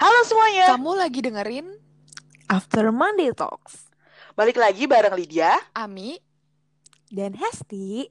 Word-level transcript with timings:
Halo 0.00 0.24
semuanya, 0.24 0.72
Kamu 0.72 0.96
lagi 0.96 1.20
dengerin 1.20 1.76
After 2.48 2.88
Monday 2.88 3.36
Talks 3.36 3.92
balik 4.32 4.56
lagi 4.56 4.88
bareng 4.88 5.12
Lydia. 5.12 5.60
Ami 5.76 6.16
dan 7.12 7.36
Hesti. 7.36 8.08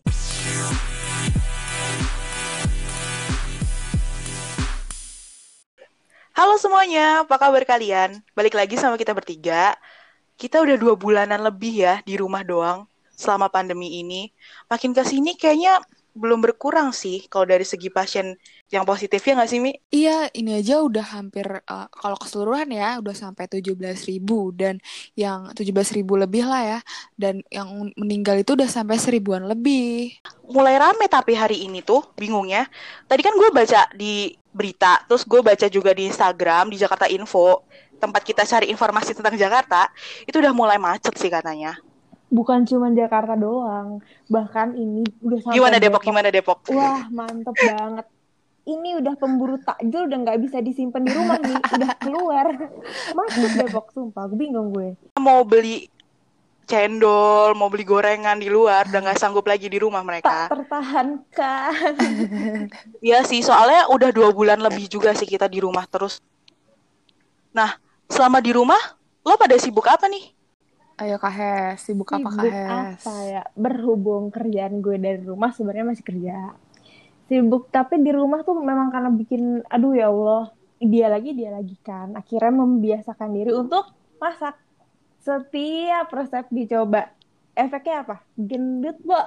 Halo 6.38 6.62
semuanya, 6.62 7.26
apa 7.26 7.42
kabar 7.42 7.66
kalian? 7.66 8.22
Balik 8.38 8.54
lagi 8.54 8.78
sama 8.78 8.94
kita 8.94 9.18
bertiga. 9.18 9.74
Kita 10.38 10.62
udah 10.62 10.78
dua 10.78 10.94
bulanan 10.94 11.42
lebih 11.42 11.74
ya 11.74 12.06
di 12.06 12.22
rumah 12.22 12.46
doang 12.46 12.86
selama 13.18 13.50
pandemi 13.50 13.98
ini. 13.98 14.30
Makin 14.70 14.94
ke 14.94 15.02
sini 15.02 15.34
kayaknya 15.34 15.82
belum 16.20 16.44
berkurang 16.44 16.92
sih 16.92 17.24
kalau 17.32 17.48
dari 17.48 17.64
segi 17.64 17.88
pasien 17.88 18.36
yang 18.68 18.84
positif 18.84 19.24
ya 19.24 19.40
nggak 19.40 19.50
sih 19.50 19.64
Mi? 19.64 19.72
Iya, 19.88 20.28
ini 20.36 20.60
aja 20.60 20.84
udah 20.84 21.16
hampir 21.16 21.48
uh, 21.48 21.88
kalau 21.96 22.20
keseluruhan 22.20 22.68
ya 22.76 23.00
udah 23.00 23.16
sampai 23.16 23.48
17.000 23.48 24.12
ribu 24.12 24.52
dan 24.52 24.84
yang 25.16 25.48
17.000 25.56 26.04
ribu 26.04 26.20
lebih 26.20 26.44
lah 26.44 26.78
ya 26.78 26.80
dan 27.16 27.40
yang 27.48 27.90
meninggal 27.96 28.36
itu 28.36 28.60
udah 28.60 28.68
sampai 28.68 29.00
seribuan 29.00 29.48
lebih. 29.48 30.20
Mulai 30.52 30.76
rame 30.76 31.08
tapi 31.08 31.40
hari 31.40 31.64
ini 31.64 31.80
tuh 31.80 32.04
bingungnya. 32.20 32.68
Tadi 33.08 33.22
kan 33.24 33.34
gue 33.40 33.50
baca 33.56 33.88
di 33.96 34.36
berita, 34.52 35.00
terus 35.08 35.24
gue 35.24 35.40
baca 35.40 35.72
juga 35.72 35.96
di 35.96 36.12
Instagram 36.12 36.68
di 36.74 36.78
Jakarta 36.78 37.08
Info 37.08 37.64
tempat 38.00 38.24
kita 38.24 38.48
cari 38.48 38.72
informasi 38.72 39.12
tentang 39.16 39.36
Jakarta 39.36 39.92
itu 40.24 40.40
udah 40.40 40.56
mulai 40.56 40.80
macet 40.80 41.16
sih 41.20 41.32
katanya. 41.32 41.76
Bukan 42.30 42.62
cuma 42.64 42.94
Jakarta 42.94 43.34
doang, 43.34 44.06
bahkan 44.30 44.78
ini 44.78 45.02
udah 45.20 45.40
sampai 45.42 45.56
Gimana 45.58 45.78
Depok? 45.82 46.02
Gimana 46.06 46.30
Depok? 46.30 46.60
Wah, 46.70 47.10
mantep 47.10 47.58
banget. 47.58 48.06
Ini 48.70 49.02
udah 49.02 49.18
pemburu 49.18 49.58
takjil 49.58 50.06
udah 50.06 50.18
nggak 50.22 50.40
bisa 50.46 50.62
disimpan 50.62 51.02
di 51.02 51.10
rumah 51.10 51.42
nih, 51.42 51.58
udah 51.82 51.92
keluar. 51.98 52.48
Masuk 53.18 53.50
Depok, 53.58 53.90
sumpah. 53.90 54.30
Gue 54.30 54.46
bingung 54.46 54.70
gue. 54.70 54.94
Mau 55.18 55.42
beli 55.42 55.90
cendol, 56.70 57.58
mau 57.58 57.66
beli 57.66 57.82
gorengan 57.82 58.38
di 58.38 58.46
luar, 58.46 58.86
udah 58.86 59.02
nggak 59.10 59.18
sanggup 59.18 59.50
lagi 59.50 59.66
di 59.66 59.82
rumah 59.82 60.06
Tak 60.06 60.08
mereka. 60.08 60.36
tertahankan. 60.54 61.94
Iya 63.10 63.26
sih, 63.26 63.42
soalnya 63.42 63.90
udah 63.90 64.14
dua 64.14 64.30
bulan 64.30 64.62
lebih 64.62 64.86
juga 64.86 65.18
sih 65.18 65.26
kita 65.26 65.50
di 65.50 65.66
rumah 65.66 65.90
terus. 65.90 66.22
Nah, 67.50 67.74
selama 68.06 68.38
di 68.38 68.54
rumah, 68.54 68.78
lo 69.26 69.34
pada 69.34 69.58
sibuk 69.58 69.90
apa 69.90 70.06
nih? 70.06 70.30
Ayo 71.00 71.16
Kak 71.16 71.32
Hes, 71.32 71.88
sibuk 71.88 72.12
apa 72.12 72.28
Kak 72.28 72.44
Hes? 72.44 73.00
apa 73.00 73.14
ya? 73.24 73.44
Berhubung 73.56 74.36
kerjaan 74.36 74.84
gue 74.84 75.00
dari 75.00 75.24
rumah 75.24 75.56
sebenarnya 75.56 75.96
masih 75.96 76.04
kerja. 76.04 76.52
Sibuk, 77.32 77.72
tapi 77.72 78.04
di 78.04 78.12
rumah 78.12 78.44
tuh 78.44 78.60
memang 78.60 78.92
karena 78.92 79.08
bikin, 79.08 79.64
aduh 79.72 79.96
ya 79.96 80.12
Allah, 80.12 80.52
dia 80.84 81.08
lagi, 81.08 81.32
dia 81.32 81.56
lagi 81.56 81.80
kan. 81.80 82.20
Akhirnya 82.20 82.52
membiasakan 82.52 83.32
diri 83.32 83.56
untuk 83.56 83.96
masak. 84.20 84.60
Setiap 85.24 86.12
resep 86.12 86.52
dicoba. 86.52 87.16
Efeknya 87.56 88.04
apa? 88.04 88.20
Gendut, 88.36 89.00
Bo. 89.00 89.16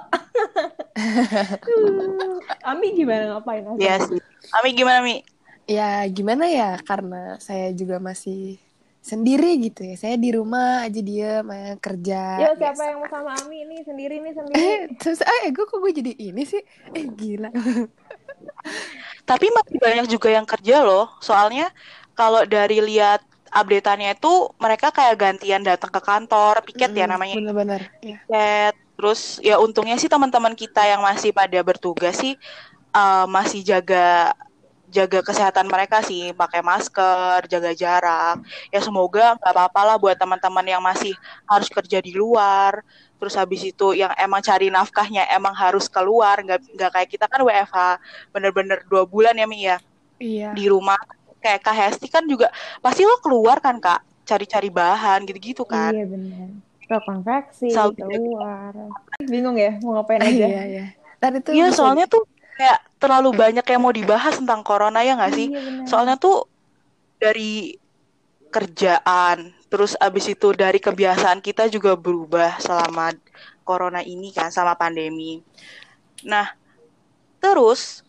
Ami 2.69 2.93
gimana 2.93 3.37
ngapain? 3.37 3.65
Ami? 3.65 3.81
Iya. 3.81 3.97
Ami 4.61 4.77
gimana 4.77 5.01
Mi? 5.01 5.25
Ya 5.63 6.03
gimana 6.11 6.51
ya 6.51 6.75
karena 6.83 7.39
saya 7.39 7.71
juga 7.71 7.97
masih 7.97 8.59
sendiri 9.09 9.47
gitu 9.65 9.79
ya. 9.89 9.95
Saya 10.01 10.15
di 10.23 10.29
rumah 10.37 10.65
aja 10.87 10.99
dia 11.09 11.27
main 11.49 11.75
kerja. 11.85 12.15
Yo, 12.41 12.47
siapa 12.59 12.81
biasa. 12.81 12.83
yang 12.89 12.97
mau 13.01 13.09
sama 13.13 13.31
Ami 13.41 13.57
nih? 13.69 13.79
Sendiri 13.87 14.15
nih, 14.23 14.33
sendiri. 14.39 14.61
Eh, 14.61 14.77
terus 14.99 15.19
eh 15.21 15.43
gue 15.55 15.65
kok 15.69 15.79
gue 15.83 15.91
jadi 15.99 16.11
ini 16.27 16.41
sih? 16.51 16.61
Eh 16.97 17.05
gila. 17.19 17.49
Tapi 19.29 19.45
masih 19.57 19.77
banyak 19.79 20.05
juga 20.13 20.29
yang 20.33 20.45
kerja 20.47 20.83
loh. 20.87 21.03
Soalnya 21.23 21.71
kalau 22.17 22.43
dari 22.47 22.79
lihat 22.83 23.21
update-annya 23.53 24.17
itu 24.17 24.29
mereka 24.63 24.89
kayak 24.97 25.15
gantian 25.21 25.61
datang 25.65 25.91
ke 25.93 26.01
kantor, 26.01 26.53
piket 26.65 26.91
ya 26.99 27.05
Mm-mm, 27.05 27.13
namanya 27.13 27.35
Bener-bener. 27.35 27.81
Ya. 28.01 28.17
piket. 28.29 28.73
Terus 28.97 29.19
ya 29.43 29.57
untungnya 29.63 29.95
sih 30.01 30.09
teman-teman 30.11 30.53
kita 30.55 30.81
yang 30.87 31.01
masih 31.03 31.31
pada 31.35 31.59
bertugas 31.65 32.15
sih 32.23 32.33
eh, 32.95 33.25
masih 33.35 33.61
jaga 33.65 34.33
jaga 34.93 35.25
kesehatan 35.25 35.65
mereka 35.65 36.05
sih, 36.05 36.29
pakai 36.37 36.61
masker, 36.61 37.49
jaga 37.49 37.73
jarak. 37.73 38.37
Ya 38.69 38.77
semoga 38.79 39.33
nggak 39.41 39.49
apa-apa 39.49 39.81
lah 39.81 39.95
buat 39.97 40.13
teman-teman 40.13 40.61
yang 40.63 40.81
masih 40.85 41.17
harus 41.49 41.67
kerja 41.67 41.97
di 41.97 42.13
luar. 42.13 42.85
Terus 43.17 43.33
habis 43.33 43.65
itu 43.65 43.97
yang 43.97 44.13
emang 44.15 44.45
cari 44.45 44.69
nafkahnya 44.69 45.25
emang 45.33 45.57
harus 45.57 45.89
keluar, 45.89 46.37
nggak 46.37 46.61
nggak 46.77 46.91
kayak 46.93 47.09
kita 47.09 47.25
kan 47.25 47.41
WFH 47.41 47.77
bener-bener 48.29 48.85
dua 48.85 49.09
bulan 49.09 49.33
ya 49.33 49.47
Mi 49.49 49.65
ya 49.65 49.77
Iya. 50.21 50.53
di 50.53 50.69
rumah. 50.69 50.99
Kayak 51.43 51.59
Kak 51.65 51.75
Hesti 51.75 52.07
kan 52.07 52.23
juga 52.23 52.47
pasti 52.79 53.03
lo 53.03 53.19
keluar 53.19 53.59
kan 53.59 53.75
Kak, 53.81 54.23
cari-cari 54.23 54.71
bahan 54.71 55.27
gitu-gitu 55.27 55.67
kan. 55.67 55.91
Iya 55.91 56.05
benar. 56.07 56.47
Ke 56.83 56.97
konveksi, 57.03 57.71
Selalu 57.71 57.95
keluar. 57.99 58.71
Bingung 59.31 59.57
ya 59.59 59.75
mau 59.83 59.99
ngapain 59.99 60.23
aja. 60.23 60.47
Iya, 60.47 60.63
iya. 60.67 60.85
Tadi 61.19 61.39
tuh 61.39 61.51
Iya, 61.55 61.71
soalnya 61.71 62.05
tuh 62.07 62.27
kayak 62.57 62.79
terlalu 63.01 63.35
banyak 63.35 63.65
yang 63.65 63.81
mau 63.81 63.93
dibahas 63.93 64.37
tentang 64.39 64.61
corona 64.61 65.01
ya 65.01 65.17
nggak 65.17 65.33
sih? 65.33 65.47
Iya. 65.51 65.85
Soalnya 65.89 66.15
tuh 66.15 66.47
dari 67.17 67.77
kerjaan, 68.53 69.49
terus 69.67 69.97
abis 69.97 70.29
itu 70.29 70.53
dari 70.53 70.77
kebiasaan 70.77 71.41
kita 71.41 71.65
juga 71.73 71.97
berubah 71.97 72.61
selama 72.61 73.11
corona 73.65 74.05
ini 74.05 74.29
kan, 74.29 74.53
sama 74.53 74.77
pandemi. 74.77 75.41
Nah, 76.21 76.53
terus 77.41 78.05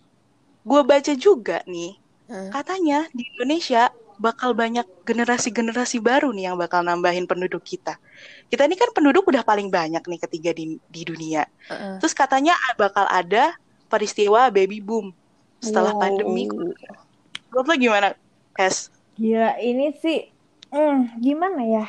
gue 0.60 0.80
baca 0.84 1.12
juga 1.16 1.64
nih, 1.64 1.96
Heeh. 2.28 2.50
katanya 2.52 3.08
di 3.16 3.24
Indonesia 3.34 3.88
bakal 4.20 4.54
banyak 4.54 4.86
generasi-generasi 5.02 5.98
baru 5.98 6.30
nih 6.30 6.52
yang 6.52 6.56
bakal 6.60 6.86
nambahin 6.86 7.26
penduduk 7.26 7.64
kita. 7.66 7.98
Kita 8.46 8.68
ini 8.68 8.78
kan 8.78 8.94
penduduk 8.94 9.26
udah 9.26 9.42
paling 9.42 9.72
banyak 9.72 10.04
nih 10.06 10.20
ketiga 10.22 10.50
di, 10.54 10.78
di 10.86 11.02
dunia. 11.02 11.48
Heeh. 11.72 11.98
Terus 11.98 12.14
katanya 12.14 12.54
bakal 12.78 13.08
ada 13.10 13.58
peristiwa 13.86 14.48
baby 14.48 14.78
boom 14.78 15.12
setelah 15.58 15.92
Wow. 15.92 16.00
pandemi. 16.00 16.44
Menurut 17.48 17.66
lo 17.66 17.74
gimana, 17.74 18.08
Es? 18.54 18.90
Gila, 19.14 19.56
ini 19.56 19.94
sih, 19.94 20.26
hmm, 20.68 21.18
gimana 21.18 21.62
ya? 21.62 21.86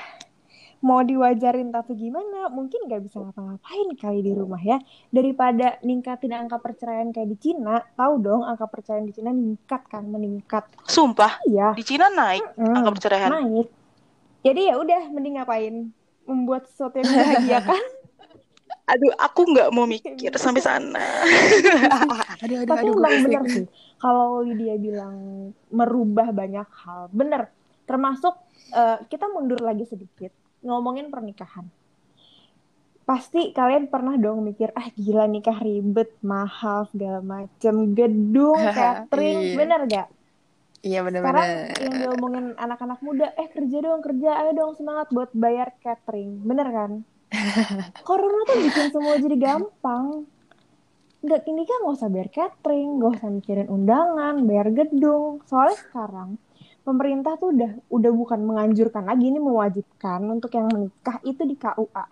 Mau 0.80 1.02
diwajarin 1.02 1.74
tapi 1.74 1.98
gimana? 1.98 2.46
Mungkin 2.48 2.86
nggak 2.86 3.02
bisa 3.02 3.18
ngapa-ngapain 3.18 3.90
kali 3.98 4.22
di 4.22 4.30
rumah 4.32 4.62
ya. 4.62 4.78
Daripada 5.10 5.82
ningkatin 5.82 6.30
angka 6.30 6.62
perceraian 6.62 7.10
kayak 7.10 7.26
di 7.26 7.38
Cina, 7.42 7.82
tahu 7.98 8.22
dong 8.22 8.46
angka 8.46 8.70
perceraian 8.70 9.02
di 9.02 9.10
Cina 9.10 9.34
meningkat 9.34 9.82
kan, 9.90 10.06
meningkat. 10.06 10.70
Sumpah, 10.86 11.42
Iya, 11.44 11.74
di 11.74 11.82
Cina 11.82 12.14
naik 12.14 12.46
mm, 12.54 12.76
angka 12.78 12.92
perceraian. 12.94 13.34
naik. 13.34 13.68
Jadi 14.46 14.62
ya 14.70 14.78
udah, 14.78 15.02
mending 15.10 15.42
ngapain? 15.42 15.90
Membuat 16.30 16.70
sesuatu 16.70 17.02
yang 17.02 17.10
membahagiakan. 17.10 17.82
Aduh, 18.86 19.14
aku 19.18 19.42
nggak 19.50 19.70
mau 19.74 19.86
mikir 19.94 20.30
sampai 20.38 20.62
sana. 20.62 21.02
Aduh, 22.44 22.58
aduh, 22.64 22.76
Tapi 22.76 22.82
aduh, 22.82 22.96
gue 23.08 23.18
bener 23.26 23.44
sih, 23.56 23.66
kalau 24.02 24.28
Lydia 24.46 24.76
bilang 24.88 25.16
merubah 25.78 26.28
banyak 26.40 26.68
hal, 26.84 27.02
bener. 27.20 27.42
Termasuk 27.90 28.34
eh, 28.80 28.98
kita 29.12 29.26
mundur 29.34 29.60
lagi 29.68 29.86
sedikit, 29.92 30.32
ngomongin 30.66 31.08
pernikahan. 31.14 31.66
Pasti 33.10 33.42
kalian 33.58 33.86
pernah 33.94 34.16
dong 34.26 34.40
mikir, 34.50 34.70
ah 34.82 34.88
gila 35.04 35.26
nikah 35.34 35.58
ribet, 35.68 36.10
mahal, 36.34 36.80
segala 36.92 37.20
macem, 37.34 37.76
gedung, 37.98 38.62
catering, 38.76 39.40
Iya. 39.46 39.58
bener 39.60 39.80
gak? 39.94 40.08
Iya 40.86 41.00
Sekarang 41.18 41.50
bener-bener. 41.52 41.80
yang 41.84 41.96
diomongin 42.02 42.46
anak-anak 42.66 43.00
muda, 43.08 43.26
eh 43.42 43.48
kerja 43.56 43.78
dong, 43.86 44.00
kerja, 44.08 44.30
ayo 44.40 44.52
dong 44.60 44.72
semangat 44.80 45.08
buat 45.16 45.30
bayar 45.44 45.68
catering, 45.84 46.30
bener 46.50 46.68
kan? 46.78 46.92
Corona 48.08 48.40
tuh 48.48 48.58
bikin 48.62 48.88
semua 48.94 49.16
jadi 49.18 49.38
gampang. 49.38 50.26
Nggak, 51.26 51.42
ini 51.50 51.62
kan 51.66 51.78
nggak 51.82 51.96
usah 51.98 52.10
bayar 52.14 52.30
catering, 52.30 52.90
nggak 53.02 53.12
usah 53.18 53.30
mikirin 53.34 53.68
undangan, 53.68 54.36
bayar 54.46 54.70
gedung. 54.70 55.42
Soalnya 55.50 55.78
sekarang 55.82 56.38
pemerintah 56.86 57.34
tuh 57.42 57.50
udah 57.50 57.72
udah 57.90 58.12
bukan 58.14 58.40
menganjurkan 58.46 59.10
lagi, 59.10 59.34
ini 59.34 59.42
mewajibkan 59.42 60.22
untuk 60.30 60.54
yang 60.54 60.70
menikah 60.70 61.18
itu 61.26 61.42
di 61.42 61.58
KUA. 61.58 62.06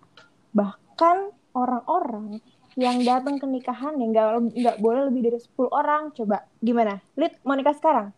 Bahkan 0.50 1.16
orang-orang 1.54 2.42
yang 2.74 2.98
datang 3.06 3.38
ke 3.38 3.46
nikahan 3.46 3.94
yang 4.02 4.10
nggak 4.10 4.28
nggak 4.50 4.76
boleh 4.82 5.06
lebih 5.06 5.30
dari 5.30 5.38
10 5.38 5.70
orang. 5.70 6.10
Coba 6.10 6.42
gimana? 6.58 6.98
Lid 7.14 7.38
mau 7.46 7.54
nikah 7.54 7.74
sekarang? 7.78 8.10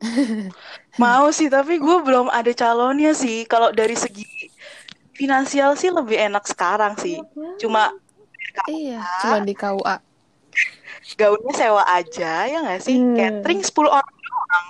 Mau 1.02 1.28
sih, 1.28 1.52
tapi 1.52 1.76
gue 1.76 1.96
belum 2.00 2.32
ada 2.32 2.48
calonnya 2.56 3.12
sih. 3.12 3.44
Kalau 3.44 3.68
dari 3.68 3.92
segi 3.92 4.24
finansial 5.20 5.76
sih 5.76 5.92
lebih 5.92 6.16
enak 6.16 6.48
sekarang 6.48 6.96
sih. 6.96 7.20
Cuma 7.60 7.92
Iya, 8.66 9.04
cuma 9.20 9.36
di 9.44 9.52
KUA. 9.52 9.96
gaunnya 11.20 11.52
sewa 11.54 11.82
aja, 11.86 12.48
ya 12.48 12.58
nggak 12.60 12.80
sih? 12.80 12.96
Hmm. 12.96 13.14
Catering 13.14 13.60
10 13.62 13.86
orang 13.86 14.16
doang. 14.16 14.66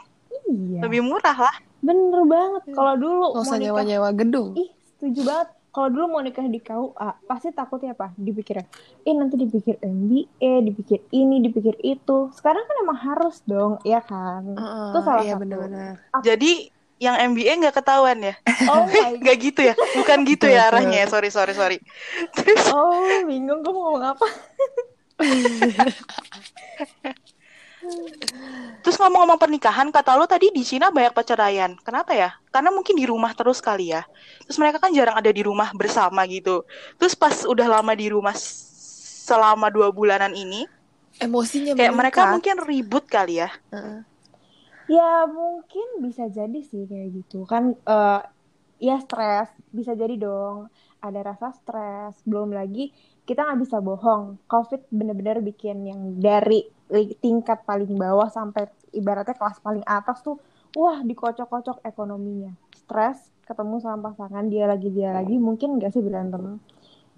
Iya, 0.50 0.80
Lebih 0.84 1.00
murah 1.00 1.38
lah. 1.38 1.56
bener 1.80 2.28
banget. 2.28 2.62
Kalau 2.76 2.94
dulu 2.94 3.14
mau 3.16 3.40
usah 3.40 3.56
nikah 3.56 3.80
nyewa-nyewa 3.80 4.10
gedung. 4.12 4.52
Ih, 4.52 4.68
setuju 4.90 5.20
banget. 5.24 5.48
Kalau 5.70 5.86
dulu 5.86 6.04
mau 6.10 6.20
nikah 6.20 6.44
di 6.44 6.58
KUA, 6.58 7.08
pasti 7.24 7.54
takutnya 7.54 7.94
apa? 7.94 8.10
Dipikirnya, 8.18 8.66
eh 9.00 9.14
nanti 9.14 9.38
dipikir 9.38 9.78
MBA, 9.78 10.66
dipikir 10.66 11.06
ini, 11.08 11.38
dipikir 11.40 11.78
itu. 11.80 12.28
Sekarang 12.34 12.66
kan 12.66 12.76
emang 12.82 12.98
harus 12.98 13.38
dong, 13.46 13.78
ya 13.80 14.02
kan? 14.02 14.44
Heeh, 14.50 14.86
Itu 14.90 14.98
salah 15.00 15.22
iya 15.22 15.32
satu. 15.32 15.40
bener-bener. 15.40 15.94
Jadi 16.20 16.52
yang 17.00 17.16
MBA 17.32 17.64
nggak 17.64 17.80
ketahuan 17.80 18.20
ya? 18.20 18.34
Oh 18.68 18.84
Nggak 19.24 19.36
gitu 19.40 19.60
ya? 19.64 19.74
Bukan 19.96 20.18
gitu 20.28 20.46
ya 20.46 20.68
arahnya. 20.68 21.08
Sorry, 21.08 21.32
sorry, 21.32 21.56
sorry. 21.56 21.80
Terus 22.36 22.60
Oh, 22.76 23.24
bingung 23.24 23.64
gue 23.64 23.72
mau 23.72 23.96
ngomong 23.96 24.04
apa. 24.04 24.28
Terus 28.84 28.96
ngomong-ngomong 29.00 29.40
pernikahan, 29.40 29.88
kata 29.88 30.20
lo 30.20 30.28
tadi 30.28 30.52
di 30.52 30.60
Cina 30.60 30.92
banyak 30.92 31.16
perceraian. 31.16 31.72
Kenapa 31.80 32.12
ya? 32.12 32.36
Karena 32.52 32.68
mungkin 32.68 32.92
di 32.92 33.08
rumah 33.08 33.32
terus 33.32 33.64
kali 33.64 33.96
ya. 33.96 34.04
Terus 34.44 34.60
mereka 34.60 34.76
kan 34.76 34.92
jarang 34.92 35.16
ada 35.16 35.32
di 35.32 35.40
rumah 35.40 35.72
bersama 35.72 36.28
gitu. 36.28 36.68
Terus 37.00 37.16
pas 37.16 37.48
udah 37.48 37.80
lama 37.80 37.96
di 37.96 38.12
rumah 38.12 38.36
selama 38.36 39.72
dua 39.72 39.88
bulanan 39.88 40.36
ini, 40.36 40.68
Emosinya 41.20 41.76
kayak 41.76 41.92
mereka 41.92 42.20
meningkat. 42.24 42.32
mungkin 42.36 42.56
ribut 42.64 43.04
kali 43.08 43.44
ya. 43.44 43.48
Heeh. 43.72 44.04
Ya 44.90 45.22
mungkin 45.30 46.02
bisa 46.02 46.26
jadi 46.26 46.58
sih 46.66 46.82
kayak 46.90 47.08
gitu 47.22 47.46
kan. 47.46 47.78
eh 47.86 48.20
ya 48.82 48.96
stres 48.98 49.54
bisa 49.70 49.94
jadi 49.94 50.18
dong. 50.18 50.66
Ada 50.98 51.20
rasa 51.30 51.54
stres. 51.54 52.18
Belum 52.26 52.50
lagi 52.50 52.90
kita 53.22 53.46
nggak 53.46 53.60
bisa 53.62 53.78
bohong. 53.78 54.42
Covid 54.50 54.90
bener-bener 54.90 55.38
bikin 55.38 55.86
yang 55.86 56.18
dari 56.18 56.66
tingkat 57.22 57.62
paling 57.62 57.94
bawah 57.94 58.26
sampai 58.26 58.66
ibaratnya 58.90 59.38
kelas 59.38 59.62
paling 59.62 59.86
atas 59.86 60.18
tuh, 60.26 60.42
wah 60.74 60.98
dikocok-kocok 61.06 61.86
ekonominya. 61.86 62.50
Stres, 62.74 63.30
ketemu 63.46 63.78
sama 63.78 64.10
pasangan 64.10 64.50
dia 64.50 64.66
lagi 64.66 64.90
dia 64.90 65.14
lagi, 65.14 65.38
mungkin 65.38 65.78
nggak 65.78 65.94
sih 65.94 66.02
berantem? 66.02 66.58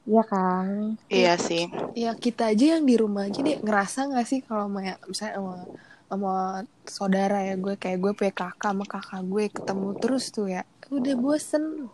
Iya 0.04 0.22
kan? 0.28 1.00
Iya 1.08 1.40
sih. 1.40 1.72
Ya 1.96 2.12
kita 2.12 2.52
aja 2.52 2.76
yang 2.76 2.84
di 2.84 3.00
rumah 3.00 3.32
aja 3.32 3.40
deh 3.40 3.56
ngerasa 3.64 4.12
nggak 4.12 4.26
sih 4.28 4.44
kalau 4.44 4.68
misalnya 4.68 5.00
sama, 5.40 5.64
sama 6.12 6.61
saudara 6.85 7.41
ya 7.41 7.56
gue 7.56 7.81
kayak 7.81 7.99
gue 7.99 8.12
punya 8.12 8.32
kakak 8.37 8.70
sama 8.76 8.85
kakak 8.85 9.23
gue 9.25 9.44
ketemu 9.49 9.88
terus 9.97 10.25
tuh 10.29 10.47
ya 10.53 10.62
udah 10.93 11.14
bosen. 11.17 11.88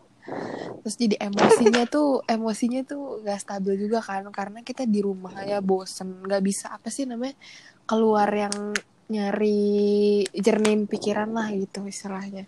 Terus 0.84 0.94
jadi 1.00 1.16
emosinya 1.24 1.88
tuh 1.88 2.20
emosinya 2.28 2.84
tuh 2.84 3.24
gak 3.24 3.40
stabil 3.40 3.80
juga 3.80 4.04
kan 4.04 4.28
karena 4.28 4.60
kita 4.60 4.84
di 4.84 5.00
rumah 5.00 5.32
ya 5.40 5.64
bosen 5.64 6.20
nggak 6.20 6.42
bisa 6.44 6.68
apa 6.68 6.92
sih 6.92 7.08
namanya 7.08 7.32
keluar 7.88 8.28
yang 8.28 8.52
nyari 9.08 10.20
jernin 10.36 10.84
pikiran 10.84 11.32
lah 11.32 11.48
gitu 11.56 11.86
istilahnya. 11.88 12.44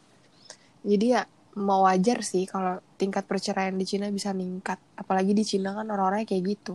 Jadi 0.84 1.06
ya 1.08 1.24
mau 1.56 1.88
wajar 1.88 2.20
sih 2.20 2.44
kalau 2.44 2.78
tingkat 3.00 3.24
perceraian 3.24 3.74
di 3.74 3.88
Cina 3.88 4.12
bisa 4.12 4.30
meningkat 4.36 4.78
apalagi 4.94 5.32
di 5.34 5.42
Cina 5.42 5.74
kan 5.74 5.88
orang-orangnya 5.88 6.28
kayak 6.28 6.44
gitu 6.46 6.74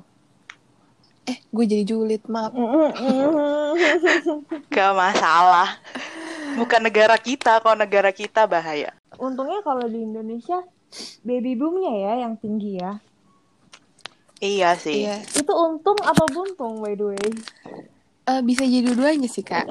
eh 1.25 1.37
gue 1.49 1.65
jadi 1.65 1.83
julid 1.83 2.21
maaf 2.29 2.53
Gak 4.69 4.93
masalah. 4.93 5.81
Bukan 6.55 6.79
negara 6.85 7.17
kita, 7.19 7.59
kalau 7.59 7.75
negara 7.75 8.13
kita 8.15 8.47
bahaya. 8.47 8.93
Untungnya 9.19 9.59
kalau 9.65 9.83
di 9.89 10.05
Indonesia 10.05 10.63
baby 11.25 11.57
boomnya 11.57 11.91
ya 11.91 12.13
yang 12.27 12.39
tinggi 12.39 12.79
ya. 12.79 13.01
Iya 14.39 14.75
sih. 14.77 15.07
iya 15.07 15.23
Itu 15.35 15.51
untung 15.51 15.97
atau 16.03 16.25
buntung 16.29 16.83
by 16.83 16.93
the 16.95 17.05
way? 17.15 17.27
Eh, 18.25 18.41
bisa 18.41 18.65
jadi 18.65 18.89
dua-duanya 18.89 19.29
sih 19.29 19.45
kak 19.45 19.69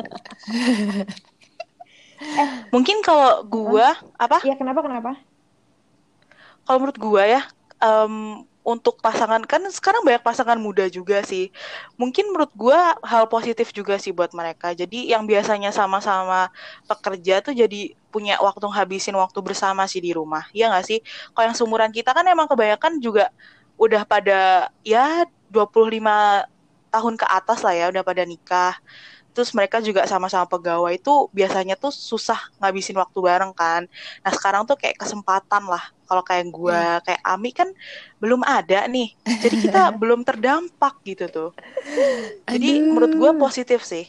Mungkin 2.73 3.03
kalau 3.05 3.45
gua, 3.45 3.99
apa? 4.17 4.41
Ya 4.47 4.57
kenapa 4.57 4.81
kenapa? 4.81 5.19
Kalau 6.65 6.79
menurut 6.81 6.97
gua 6.97 7.23
ya, 7.29 7.43
em, 7.83 8.47
untuk 8.65 8.97
pasangan 9.05 9.45
kan 9.45 9.61
sekarang 9.69 10.03
banyak 10.09 10.25
pasangan 10.25 10.57
muda 10.57 10.89
juga 10.89 11.21
sih. 11.21 11.53
Mungkin 12.01 12.33
menurut 12.33 12.51
gua 12.57 12.97
hal 13.05 13.29
positif 13.29 13.71
juga 13.77 14.01
sih 14.01 14.11
buat 14.17 14.33
mereka. 14.33 14.73
Jadi 14.73 15.13
yang 15.13 15.29
biasanya 15.29 15.69
sama-sama 15.71 16.49
pekerja 16.89 17.45
tuh 17.45 17.53
jadi 17.53 17.93
punya 18.09 18.41
waktu 18.41 18.65
habisin 18.73 19.15
waktu 19.21 19.39
bersama 19.45 19.85
sih 19.85 20.01
di 20.01 20.17
rumah. 20.17 20.49
Iya 20.57 20.73
nggak 20.73 20.85
sih? 20.89 20.99
Kalau 21.37 21.45
yang 21.53 21.57
seumuran 21.57 21.93
kita 21.93 22.17
kan 22.17 22.25
emang 22.25 22.49
kebanyakan 22.49 22.99
juga 23.05 23.29
udah 23.77 24.03
pada 24.09 24.73
ya 24.81 25.29
25 25.53 26.49
tahun 26.95 27.15
ke 27.19 27.27
atas 27.27 27.61
lah 27.67 27.75
ya, 27.75 27.85
udah 27.93 28.03
pada 28.07 28.23
nikah. 28.25 28.75
Terus 29.35 29.51
mereka 29.59 29.83
juga 29.83 30.07
sama-sama 30.07 30.47
pegawai 30.47 30.95
itu 30.97 31.11
biasanya 31.35 31.75
tuh 31.75 31.91
susah 31.91 32.39
ngabisin 32.63 32.97
waktu 33.03 33.19
bareng 33.19 33.53
kan. 33.53 33.83
Nah 34.25 34.33
sekarang 34.37 34.63
tuh 34.69 34.77
kayak 34.81 34.97
kesempatan 35.03 35.63
lah. 35.67 35.83
Kalau 36.09 36.23
kayak 36.23 36.47
gua, 36.55 37.01
kayak 37.07 37.23
Ami 37.27 37.51
kan 37.51 37.69
belum 38.23 38.41
ada 38.47 38.87
nih. 38.89 39.09
Jadi 39.43 39.57
kita 39.59 39.79
belum 40.01 40.23
terdampak 40.23 40.95
gitu 41.05 41.25
tuh. 41.33 41.51
Jadi 42.49 42.67
Aduh. 42.69 42.89
menurut 42.89 43.13
gua 43.17 43.31
positif 43.37 43.85
sih. 43.85 44.05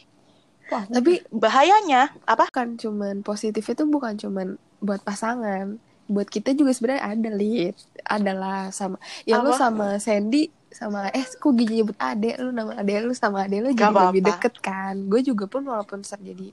Wah, 0.70 0.82
tapi 0.90 1.22
Bahayanya 1.30 2.10
apa? 2.26 2.46
bukan 2.50 2.68
cuman 2.82 3.14
positif 3.26 3.64
itu 3.70 3.82
bukan 3.86 4.14
cuman 4.18 4.58
buat 4.82 5.00
pasangan 5.02 5.78
buat 6.06 6.28
kita 6.30 6.54
juga 6.54 6.70
sebenarnya 6.74 7.02
ada 7.02 7.30
lid 7.34 7.74
adalah 8.06 8.70
sama 8.70 8.96
ya 9.26 9.42
lu 9.42 9.50
Apa? 9.50 9.58
sama 9.62 9.98
Sandy 9.98 10.54
sama 10.68 11.08
eh 11.10 11.24
kok 11.24 11.52
gini 11.52 11.80
nyebut 11.80 11.96
adek 11.96 12.36
lu 12.38 12.50
nama 12.50 12.76
adek 12.76 12.96
lu 13.02 13.14
sama 13.14 13.46
adek 13.46 13.60
lu 13.60 13.70
Gak 13.72 13.88
jadi 13.88 13.96
lebih 14.02 14.22
apa-apa. 14.22 14.28
deket 14.34 14.54
kan 14.60 14.94
gue 15.06 15.20
juga 15.22 15.44
pun 15.46 15.62
walaupun 15.62 16.02
ser 16.02 16.18
jadi 16.20 16.50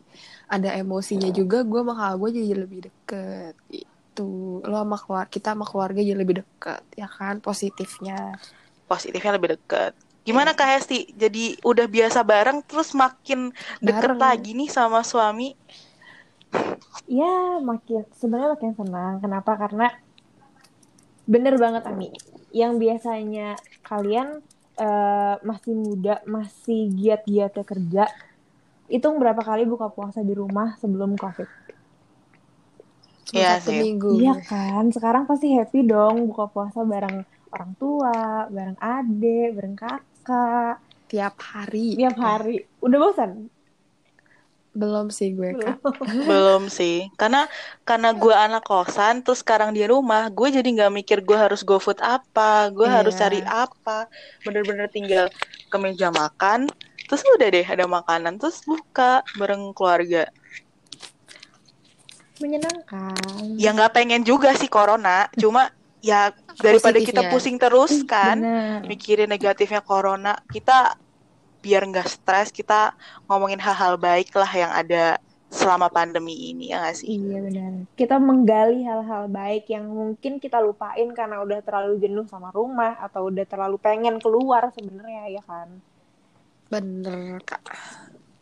ada 0.47 0.69
emosinya 0.73 1.27
juga 1.29 1.61
gue 1.61 1.81
sama 1.81 1.93
kakak 1.93 2.15
gue 2.17 2.29
jadi 2.37 2.51
lebih 2.55 2.79
deket 2.87 3.53
itu 3.67 4.29
lo 4.61 4.77
sama 4.79 4.95
keluarga 4.95 5.27
kita 5.27 5.49
sama 5.51 5.65
keluarga 5.65 5.99
jadi 5.99 6.15
lebih 6.15 6.35
deket 6.41 6.81
ya 6.93 7.07
kan 7.07 7.39
positifnya 7.39 8.37
Positifnya 8.83 9.33
lebih 9.33 9.57
deket. 9.57 9.95
Gimana 10.21 10.53
Kak 10.53 10.69
Hesti? 10.69 11.09
Jadi 11.15 11.57
udah 11.63 11.87
biasa 11.87 12.21
bareng 12.21 12.61
terus 12.61 12.91
makin 12.93 13.49
deket 13.79 14.13
Bareng. 14.13 14.21
lagi 14.21 14.51
nih 14.53 14.69
sama 14.69 15.01
suami. 15.01 15.55
ya 17.09 17.57
makin 17.59 18.05
sebenarnya 18.13 18.53
makin 18.53 18.71
senang. 18.77 19.13
Kenapa? 19.19 19.51
Karena 19.57 19.87
bener 21.25 21.55
banget 21.57 21.83
Ami. 21.87 22.11
Yang 22.53 22.71
biasanya 22.77 23.57
kalian 23.83 24.41
eh, 24.79 25.35
masih 25.43 25.73
muda, 25.75 26.23
masih 26.25 26.89
giat-giatnya 26.95 27.63
kerja, 27.67 28.03
hitung 28.89 29.21
berapa 29.21 29.39
kali 29.43 29.67
buka 29.69 29.91
puasa 29.93 30.25
di 30.25 30.33
rumah 30.33 30.75
sebelum 30.79 31.13
COVID. 31.19 31.49
Iya 33.33 33.57
satu 33.57 33.73
sih. 33.73 33.79
minggu 33.81 34.09
Iya 34.21 34.35
kan, 34.45 34.93
sekarang 34.93 35.25
pasti 35.25 35.53
happy 35.53 35.85
dong 35.89 36.29
buka 36.29 36.49
puasa 36.51 36.85
bareng 36.85 37.25
orang 37.53 37.71
tua, 37.77 38.45
bareng 38.49 38.77
adik, 38.77 39.57
bareng 39.57 39.77
kakak, 39.77 40.77
tiap 41.09 41.35
hari 41.41 41.97
tiap 41.97 42.17
hari. 42.17 42.61
Udah 42.81 42.97
bosan? 42.97 43.52
Belum 44.73 45.13
sih 45.13 45.37
gue 45.37 45.53
kak 45.53 45.77
Belum 46.29 46.65
sih. 46.65 47.05
Karena 47.13 47.45
karena 47.85 48.09
gue 48.09 48.33
anak 48.33 48.65
kosan 48.65 49.21
terus 49.21 49.45
sekarang 49.45 49.69
di 49.69 49.85
rumah, 49.85 50.33
gue 50.33 50.49
jadi 50.49 50.65
nggak 50.65 50.93
mikir 50.93 51.17
gue 51.21 51.37
harus 51.37 51.61
go 51.61 51.77
food 51.77 52.01
apa, 52.01 52.73
gue 52.73 52.89
harus 52.89 53.13
Iya. 53.13 53.21
cari 53.21 53.39
apa. 53.45 54.09
Bener-bener 54.41 54.89
tinggal 54.89 55.29
ke 55.69 55.77
meja 55.77 56.09
makan, 56.09 56.73
terus 57.05 57.21
udah 57.21 57.47
deh 57.49 57.61
ada 57.61 57.85
makanan, 57.85 58.41
terus 58.41 58.65
buka 58.65 59.21
bareng 59.37 59.77
keluarga. 59.77 60.25
Menyenangkan. 62.41 63.13
Ya 63.55 63.69
nggak 63.71 63.93
pengen 63.93 64.25
juga 64.25 64.57
sih 64.57 64.67
corona, 64.67 65.29
cuma 65.37 65.69
ya 66.01 66.33
daripada 66.65 66.97
kita 66.97 67.21
Positifnya. 67.23 67.31
pusing 67.31 67.57
terus 67.61 67.93
kan, 68.03 68.41
Bener. 68.41 68.89
mikirin 68.89 69.29
negatifnya 69.29 69.85
corona, 69.85 70.33
kita 70.49 70.97
biar 71.63 71.87
nggak 71.87 72.07
stres, 72.11 72.51
kita 72.51 72.91
ngomongin 73.31 73.59
hal-hal 73.63 73.95
baik 73.95 74.35
lah 74.35 74.51
yang 74.51 74.71
ada 74.75 75.17
selama 75.53 75.87
pandemi 75.87 76.51
ini 76.51 76.73
ya 76.73 76.83
nggak 76.83 76.97
sih? 76.97 77.13
Iya 77.13 77.39
benar. 77.45 77.73
Kita 77.93 78.15
menggali 78.17 78.83
hal-hal 78.83 79.29
baik 79.29 79.69
yang 79.69 79.85
mungkin 79.87 80.41
kita 80.41 80.57
lupain 80.59 81.07
karena 81.13 81.39
udah 81.45 81.59
terlalu 81.61 82.01
jenuh 82.03 82.25
sama 82.27 82.49
rumah 82.49 82.97
atau 82.99 83.29
udah 83.29 83.45
terlalu 83.45 83.77
pengen 83.79 84.17
keluar 84.19 84.67
sebenarnya 84.75 85.39
ya 85.39 85.43
kan. 85.45 85.69
bener 86.73 87.37
kak 87.45 87.61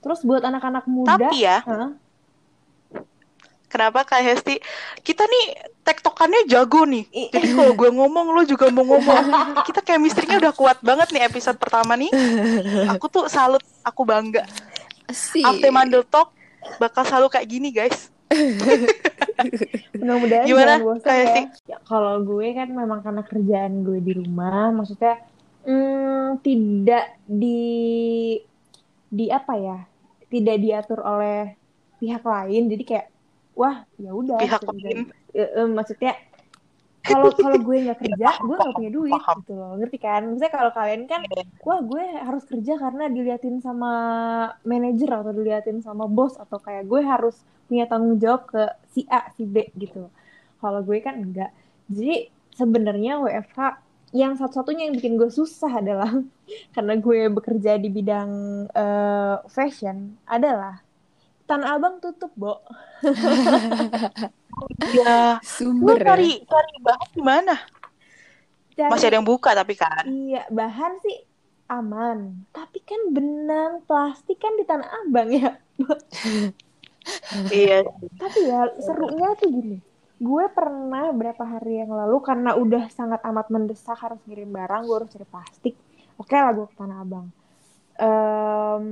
Terus 0.01 0.25
buat 0.25 0.41
anak-anak 0.41 0.85
muda, 0.89 1.29
Tapi 1.29 1.45
ya, 1.45 1.61
Hah? 1.61 1.93
Kenapa 3.71 4.03
Kak 4.03 4.19
Hesti? 4.19 4.59
Kita 4.99 5.23
nih 5.23 5.45
tektokannya 5.87 6.43
jago 6.51 6.83
nih. 6.83 7.07
Jadi 7.31 7.55
kalau 7.55 7.71
gue 7.71 7.89
ngomong, 7.89 8.35
lo 8.35 8.43
juga 8.43 8.67
mau 8.67 8.83
ngomong. 8.83 9.23
Kita 9.67 9.79
chemistry-nya 9.79 10.43
udah 10.43 10.51
kuat 10.51 10.83
banget 10.83 11.15
nih 11.15 11.23
episode 11.23 11.55
pertama 11.55 11.95
nih. 11.95 12.11
Aku 12.91 13.07
tuh 13.07 13.31
salut, 13.31 13.63
aku 13.87 14.03
bangga. 14.03 14.43
Arte 15.47 15.67
Mandel 15.71 16.03
Talk 16.03 16.35
bakal 16.83 17.07
selalu 17.07 17.31
kayak 17.31 17.47
gini 17.47 17.71
guys. 17.71 18.11
mudah-mudahan 19.97 20.45
Gimana, 20.47 20.79
jangan 20.79 20.87
bosan 20.87 21.03
Kak 21.03 21.11
ya. 21.11 21.19
Hesti? 21.19 21.41
Ya, 21.67 21.77
Kalau 21.83 22.15
gue 22.23 22.47
kan 22.55 22.69
memang 22.71 22.99
karena 23.03 23.23
kerjaan 23.23 23.73
gue 23.87 23.99
di 23.99 24.13
rumah, 24.15 24.71
maksudnya 24.71 25.19
hmm, 25.63 26.43
tidak 26.43 27.05
di 27.27 27.61
di 29.07 29.25
apa 29.31 29.53
ya? 29.55 29.79
Tidak 30.31 30.57
diatur 30.59 30.99
oleh 31.03 31.55
pihak 31.99 32.23
lain. 32.23 32.71
Jadi 32.71 32.83
kayak 32.87 33.07
wah 33.61 33.85
ya 34.01 34.11
udah 34.11 34.41
Pihak 34.41 34.65
lain. 34.65 35.13
Eh, 35.37 35.45
eh, 35.45 35.67
maksudnya 35.69 36.17
kalau 37.01 37.33
kalau 37.33 37.57
gue 37.57 37.77
nggak 37.89 37.97
kerja 37.97 38.29
gue 38.41 38.55
nggak 38.57 38.75
punya 38.77 38.91
duit 38.93 39.13
paham. 39.13 39.37
gitu 39.41 39.53
loh. 39.57 39.73
Ngerti 39.77 39.97
kan? 40.01 40.21
Misalnya 40.29 40.53
kalau 40.53 40.71
kalian 40.73 41.01
kan 41.09 41.21
wah 41.65 41.79
gue 41.81 42.03
harus 42.21 42.43
kerja 42.45 42.73
karena 42.77 43.09
diliatin 43.09 43.57
sama 43.61 43.93
manajer 44.65 45.09
atau 45.09 45.33
diliatin 45.33 45.81
sama 45.81 46.05
bos 46.05 46.37
atau 46.37 46.57
kayak 46.61 46.85
gue 46.85 47.01
harus 47.01 47.37
punya 47.65 47.85
tanggung 47.89 48.17
jawab 48.21 48.49
ke 48.49 48.63
si 48.93 49.05
A 49.09 49.29
si 49.33 49.45
B 49.49 49.69
gitu. 49.77 50.09
Kalau 50.61 50.81
gue 50.85 50.97
kan 51.01 51.17
enggak. 51.17 51.49
Jadi 51.89 52.29
sebenarnya 52.53 53.17
WFH 53.17 53.59
yang 54.11 54.35
satu-satunya 54.35 54.91
yang 54.91 54.95
bikin 54.99 55.15
gue 55.15 55.31
susah 55.31 55.79
adalah 55.79 56.11
karena 56.75 56.93
gue 56.99 57.19
bekerja 57.33 57.81
di 57.81 57.89
bidang 57.89 58.31
eh, 58.69 59.35
fashion 59.49 60.19
adalah 60.29 60.83
Tanah 61.51 61.75
Abang 61.75 61.99
tutup, 61.99 62.31
Bo. 62.39 62.63
Iya. 64.93 65.41
Lu 65.41 65.47
Sumber 65.47 65.97
ya. 65.99 66.07
cari 66.13 66.31
cari 66.45 66.73
bahan 66.85 67.09
di 67.11 67.23
mana? 67.23 67.55
Cari- 68.77 68.91
Masih 68.93 69.07
ada 69.09 69.17
yang 69.19 69.27
buka 69.27 69.51
tapi 69.51 69.73
kan. 69.75 70.05
Iya, 70.05 70.47
bahan 70.47 70.93
sih 71.03 71.17
aman. 71.67 72.45
Tapi 72.55 72.79
kan 72.83 73.01
benang 73.11 73.83
plastik 73.83 74.37
kan 74.39 74.53
di 74.55 74.63
Tanah 74.63 74.87
Abang 75.03 75.29
ya. 75.33 75.59
Iya. 77.49 77.83
Tapi 78.15 78.39
ya 78.45 78.69
serunya 78.79 79.33
tuh 79.39 79.49
gini. 79.49 79.77
Gue 80.21 80.45
pernah 80.53 81.09
berapa 81.09 81.41
hari 81.41 81.81
yang 81.81 81.89
lalu 81.89 82.21
karena 82.21 82.53
udah 82.53 82.85
sangat 82.93 83.25
amat 83.25 83.49
mendesak 83.49 83.97
harus 83.97 84.21
ngirim 84.29 84.53
barang, 84.53 84.85
gue 84.85 84.95
harus 85.01 85.09
cari 85.09 85.25
plastik. 85.25 85.75
Oke 86.21 86.37
lah 86.37 86.53
gue 86.53 86.69
ke 86.69 86.75
Tanah 86.77 87.01
Abang. 87.01 87.27
Em, 87.97 88.85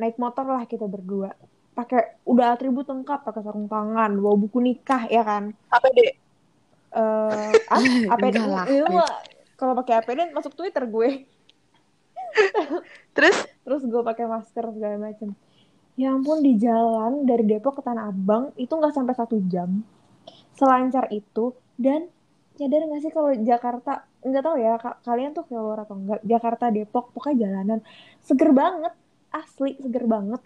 naik 0.00 0.16
motor 0.16 0.48
lah 0.48 0.64
kita 0.64 0.88
berdua. 0.88 1.36
Pakai 1.80 2.20
udah 2.28 2.52
atribut 2.52 2.84
lengkap, 2.84 3.24
pakai 3.24 3.40
sarung 3.40 3.64
tangan, 3.64 4.20
bawa 4.20 4.36
buku 4.36 4.60
nikah 4.60 5.08
ya 5.08 5.24
kan. 5.24 5.56
APD. 5.72 5.98
Eh, 6.92 7.52
ah, 7.72 7.80
APD 8.12 8.36
kalau 9.56 9.72
pakai 9.80 10.04
APD 10.04 10.32
masuk 10.36 10.52
Twitter 10.52 10.84
gue. 10.84 11.24
Terus 13.16 13.36
Terus 13.64 13.82
gue 13.84 14.02
pakai 14.04 14.24
masker 14.24 14.64
segala 14.72 14.96
macem. 14.96 15.36
Ya 16.00 16.16
ampun 16.16 16.40
di 16.40 16.56
jalan 16.56 17.28
dari 17.28 17.44
Depok 17.44 17.80
ke 17.80 17.82
Tanah 17.84 18.08
Abang 18.08 18.56
itu 18.56 18.72
nggak 18.72 18.96
sampai 18.96 19.12
satu 19.12 19.36
jam. 19.52 19.84
Selancar 20.56 21.12
itu 21.12 21.52
dan 21.76 22.08
nyadar 22.56 22.88
nggak 22.88 23.00
sih 23.04 23.12
kalau 23.12 23.30
Jakarta 23.40 24.04
nggak 24.20 24.44
tahu 24.44 24.56
ya 24.60 24.76
ka- 24.76 25.00
kalian 25.00 25.32
tuh 25.32 25.48
keluar 25.48 25.84
atau 25.84 25.96
enggak 25.96 26.20
Jakarta 26.28 26.68
Depok 26.68 27.08
pokoknya 27.16 27.48
jalanan 27.48 27.80
seger 28.20 28.52
banget 28.52 28.92
asli 29.32 29.80
seger 29.80 30.04
banget 30.04 30.44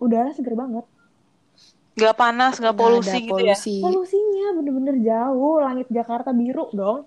udara 0.00 0.30
seger 0.36 0.56
banget 0.56 0.84
nggak 1.96 2.16
panas, 2.16 2.54
nggak 2.60 2.74
Nggak 2.74 2.80
polusi 2.80 3.18
ada 3.18 3.26
gitu 3.28 3.42
ya. 3.42 3.56
polusi. 3.56 3.76
polusinya 3.84 4.46
bener-bener 4.56 4.96
jauh 5.04 5.56
langit 5.60 5.86
Jakarta 5.90 6.30
biru 6.32 6.66
dong 6.72 6.98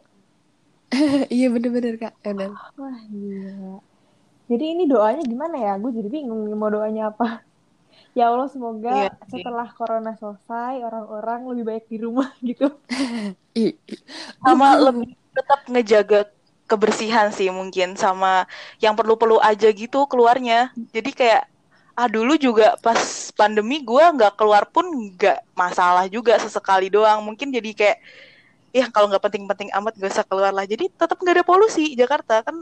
iya 1.34 1.48
bener-bener 1.50 1.94
kak. 1.98 2.14
Bener. 2.22 2.52
wah 2.78 3.00
gila 3.10 3.82
jadi 4.46 4.66
ini 4.76 4.84
doanya 4.86 5.24
gimana 5.26 5.56
ya 5.58 5.74
gue 5.80 5.92
jadi 5.92 6.10
bingung 6.12 6.46
mau 6.54 6.70
doanya 6.70 7.10
apa 7.12 7.42
ya 8.18 8.30
Allah 8.30 8.48
semoga 8.52 8.92
Iya 8.94 9.10
sih. 9.32 9.42
setelah 9.42 9.68
corona 9.74 10.14
selesai 10.14 10.84
orang-orang 10.84 11.40
lebih 11.50 11.66
baik 11.70 11.86
di 11.90 11.98
rumah 12.00 12.30
gitu 12.50 12.68
Ih, 13.54 13.74
ih. 13.86 14.00
Sama 14.42 14.78
lebih 14.78 15.14
tetap 15.34 15.60
ngejaga 15.70 16.20
kebersihan 16.66 17.30
sih 17.30 17.50
mungkin 17.54 17.94
sama 17.94 18.50
yang 18.82 18.98
perlu-perlu 18.98 19.38
aja 19.38 19.70
gitu 19.70 20.10
keluarnya. 20.10 20.74
Jadi 20.90 21.10
kayak 21.14 21.52
ah 21.94 22.10
dulu 22.10 22.34
juga 22.42 22.76
pas 22.82 23.00
pandemi 23.38 23.82
gua 23.86 24.10
nggak 24.16 24.34
keluar 24.40 24.64
pun 24.70 24.86
nggak 25.14 25.46
masalah 25.54 26.06
juga 26.10 26.38
sesekali 26.42 26.88
doang. 26.90 27.22
Mungkin 27.28 27.54
jadi 27.54 27.72
kayak 27.80 27.98
ya 28.74 28.86
kalau 28.94 29.08
nggak 29.10 29.24
penting-penting 29.26 29.70
amat 29.78 29.94
gak 30.02 30.12
usah 30.14 30.26
keluar 30.26 30.52
lah. 30.56 30.66
Jadi 30.66 30.90
tetap 30.94 31.18
nggak 31.22 31.36
ada 31.42 31.46
polusi 31.46 31.94
Jakarta 31.98 32.42
kan 32.46 32.56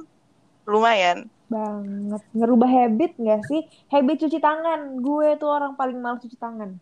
lumayan. 0.68 1.28
banget 1.52 2.22
ngerubah 2.38 2.70
habit 2.78 3.12
nggak 3.20 3.42
sih 3.50 3.62
habit 3.92 4.18
cuci 4.24 4.40
tangan 4.40 4.80
gue 5.06 5.28
tuh 5.42 5.50
orang 5.52 5.74
paling 5.80 6.00
malas 6.00 6.24
cuci 6.24 6.38
tangan 6.40 6.80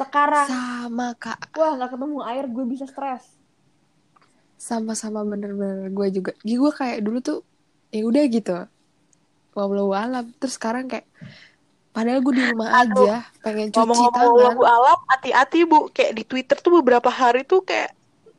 sekarang 0.00 0.48
sama 0.48 1.08
kak. 1.22 1.40
wah 1.58 1.72
nggak 1.76 1.90
ketemu 1.94 2.18
air 2.30 2.44
gue 2.48 2.64
bisa 2.72 2.86
stres 2.88 3.24
Sama-sama 4.58 5.22
bener-bener 5.22 5.86
gue 5.94 6.08
juga. 6.10 6.32
Jadi 6.42 6.54
gue 6.58 6.72
kayak 6.74 6.98
dulu 7.06 7.18
tuh 7.22 7.38
ya 7.94 8.02
udah 8.10 8.24
gitu. 8.26 8.56
Walau 9.54 9.94
alam. 9.94 10.26
Terus 10.38 10.54
sekarang 10.58 10.90
kayak 10.90 11.06
padahal 11.98 12.20
gue 12.20 12.30
di 12.32 12.44
rumah 12.46 12.68
Aduh. 12.78 13.04
aja 13.04 13.16
pengen 13.42 13.66
cuci 13.68 13.76
Ngomong-ngomong 13.76 14.38
lagu 14.38 14.62
tangan. 14.62 14.76
alam, 14.78 14.98
hati-hati 15.08 15.58
bu. 15.64 15.78
Kayak 15.90 16.12
di 16.14 16.22
Twitter 16.22 16.56
tuh 16.56 16.72
beberapa 16.78 17.10
hari 17.10 17.42
tuh 17.42 17.60
kayak 17.60 17.90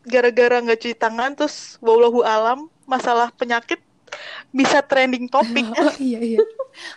gara-gara 0.01 0.55
nggak 0.57 0.79
cuci 0.79 0.95
tangan 0.95 1.35
terus 1.35 1.75
wallahu 1.79 2.23
alam 2.23 2.59
masalah 2.85 3.29
penyakit 3.31 3.83
bisa 4.49 4.79
trending 4.81 5.27
topik. 5.27 5.67
Oh 5.77 5.93
iya 5.99 6.19
iya. 6.19 6.39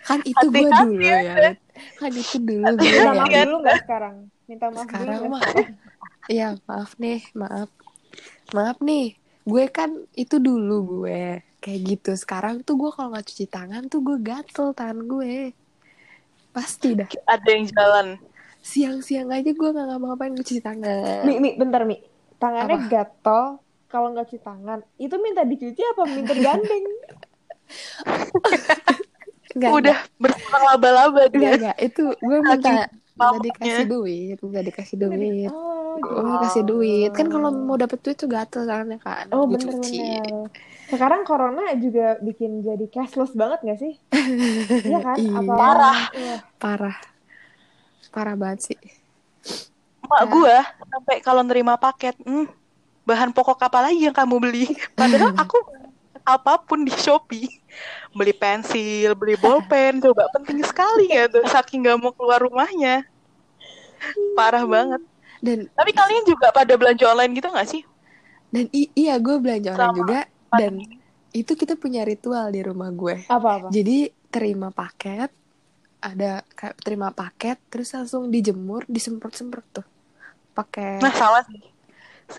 Kan 0.07 0.23
itu 0.23 0.45
gue 0.47 0.71
dulu 0.71 1.03
ya. 1.03 1.19
Lit. 1.43 1.59
Kan 1.99 2.13
itu 2.13 2.37
dulu 2.39 2.65
gue 2.73 2.87
minta 2.87 3.03
ya. 3.03 3.11
maaf 3.11 3.27
Iya. 3.27 3.43
dulu 3.43 3.57
nggak 3.59 3.79
sekarang 3.83 4.17
minta 4.47 4.67
maaf 4.71 4.85
Sekarang 4.87 5.19
dulu 5.19 5.27
nggak 5.35 5.57
Iya 6.33 6.49
maaf 6.65 6.91
nih 6.97 7.21
maaf. 7.35 7.69
Maaf 8.53 8.79
nih. 8.79 9.07
Gue 9.43 9.65
kan 9.69 9.91
itu 10.15 10.37
dulu 10.39 10.77
gue 11.03 11.25
kayak 11.59 11.81
gitu. 11.85 12.11
Sekarang 12.15 12.63
tuh 12.63 12.79
gue 12.79 12.91
kalau 12.91 13.11
nggak 13.11 13.27
cuci 13.27 13.47
tangan 13.47 13.83
tuh 13.87 14.01
gue 14.01 14.17
gatel 14.23 14.71
tangan 14.73 15.03
gue. 15.03 15.51
Pasti 16.53 16.95
dah. 16.95 17.09
Ada 17.27 17.49
yang 17.49 17.65
jalan. 17.69 18.07
Siang-siang 18.61 19.29
aja 19.29 19.51
gue 19.51 19.69
nggak 19.69 19.87
ngapa-ngapain 19.89 20.33
gue 20.33 20.45
cuci 20.45 20.63
tangan. 20.63 21.25
mi, 21.25 21.37
mi 21.37 21.51
bentar 21.53 21.83
mi 21.83 21.99
tangannya 22.37 22.77
Apa? 22.77 22.87
gatel 22.89 23.43
kalau 23.87 24.11
nggak 24.11 24.27
cuci 24.27 24.41
tangan 24.41 24.79
itu 24.97 25.15
minta 25.17 25.43
dicuci 25.43 25.83
apa 25.85 26.03
minta 26.07 26.33
digandeng 26.33 26.85
Enggak, 29.53 29.69
Udah 29.71 29.99
bersama 30.17 30.57
laba-laba 30.65 31.29
dia. 31.29 31.53
enggak. 31.53 31.77
Itu 31.77 32.17
gue 32.17 32.39
minta 32.41 32.57
minta 32.57 32.89
mamanya. 33.13 33.45
dikasih 33.45 33.85
duit, 33.85 34.37
minta 34.41 34.61
dikasih 34.65 34.97
duit. 34.97 35.51
oh 35.53 36.01
Gue 36.01 36.37
kasih 36.41 36.65
duit. 36.65 37.11
Kan 37.13 37.29
kalau 37.29 37.53
mau 37.53 37.77
dapet 37.77 38.01
duit 38.01 38.17
tuh 38.17 38.27
gatel 38.27 38.65
tangannya 38.65 38.97
kan. 38.97 39.29
Oh 39.29 39.45
Gue 39.45 39.61
bener-bener. 39.61 40.49
Sekarang 40.93 41.25
corona 41.25 41.73
juga 41.81 42.21
bikin 42.21 42.61
jadi 42.61 42.85
cashless 42.93 43.33
banget 43.33 43.65
gak 43.65 43.79
sih? 43.81 43.97
Iya 44.93 45.01
kan? 45.01 45.17
Iya. 45.17 45.39
Apa 45.41 45.53
Parah. 45.57 46.01
Iya. 46.13 46.37
Parah. 46.61 46.97
Parah 48.13 48.37
banget 48.37 48.61
sih. 48.69 48.79
Mak 50.05 50.21
Ya. 50.21 50.29
gua 50.29 50.57
sampai 50.93 51.17
kalau 51.25 51.41
nerima 51.41 51.81
paket, 51.81 52.13
hmm, 52.21 52.45
bahan 53.09 53.33
pokok 53.33 53.57
apa 53.57 53.89
lagi 53.89 54.05
yang 54.05 54.13
kamu 54.13 54.37
beli? 54.37 54.69
Padahal 55.01 55.33
aku 55.41 55.57
apa 56.23 56.61
pun 56.61 56.85
di 56.85 56.93
Shopee. 56.93 57.49
Beli 58.13 58.37
pensil, 58.37 59.17
beli 59.17 59.41
bolpen, 59.41 59.97
coba 60.05 60.29
penting 60.37 60.61
sekali 60.61 61.09
ya 61.09 61.25
tuh 61.25 61.41
saking 61.49 61.89
nggak 61.89 61.97
mau 61.97 62.13
keluar 62.13 62.37
rumahnya. 62.45 63.01
Parah 64.37 64.69
banget. 64.69 65.01
Dan 65.41 65.67
Tapi 65.73 65.91
kalian 65.91 66.29
juga 66.29 66.53
pada 66.53 66.77
belanja 66.77 67.09
online 67.09 67.33
gitu 67.33 67.49
nggak 67.49 67.71
sih? 67.73 67.83
dan 68.53 68.69
i- 68.77 68.93
iya 68.93 69.17
gue 69.17 69.41
belanja 69.41 69.73
online 69.73 69.89
Sama. 69.89 69.97
juga 69.97 70.21
dan 70.59 70.85
itu 71.33 71.53
kita 71.57 71.81
punya 71.81 72.05
ritual 72.05 72.53
di 72.53 72.61
rumah 72.61 72.93
gue. 72.93 73.25
Apa-apa? 73.27 73.73
Jadi 73.73 74.13
terima 74.29 74.69
paket, 74.69 75.33
ada 76.03 76.45
kayak 76.53 76.77
terima 76.85 77.09
paket, 77.13 77.57
terus 77.73 77.93
langsung 77.97 78.29
dijemur, 78.29 78.85
disemprot-semprot 78.91 79.67
tuh, 79.73 79.87
pakai 80.53 81.01
Nah 81.01 81.15
sama 81.17 81.41
sih. 81.49 81.61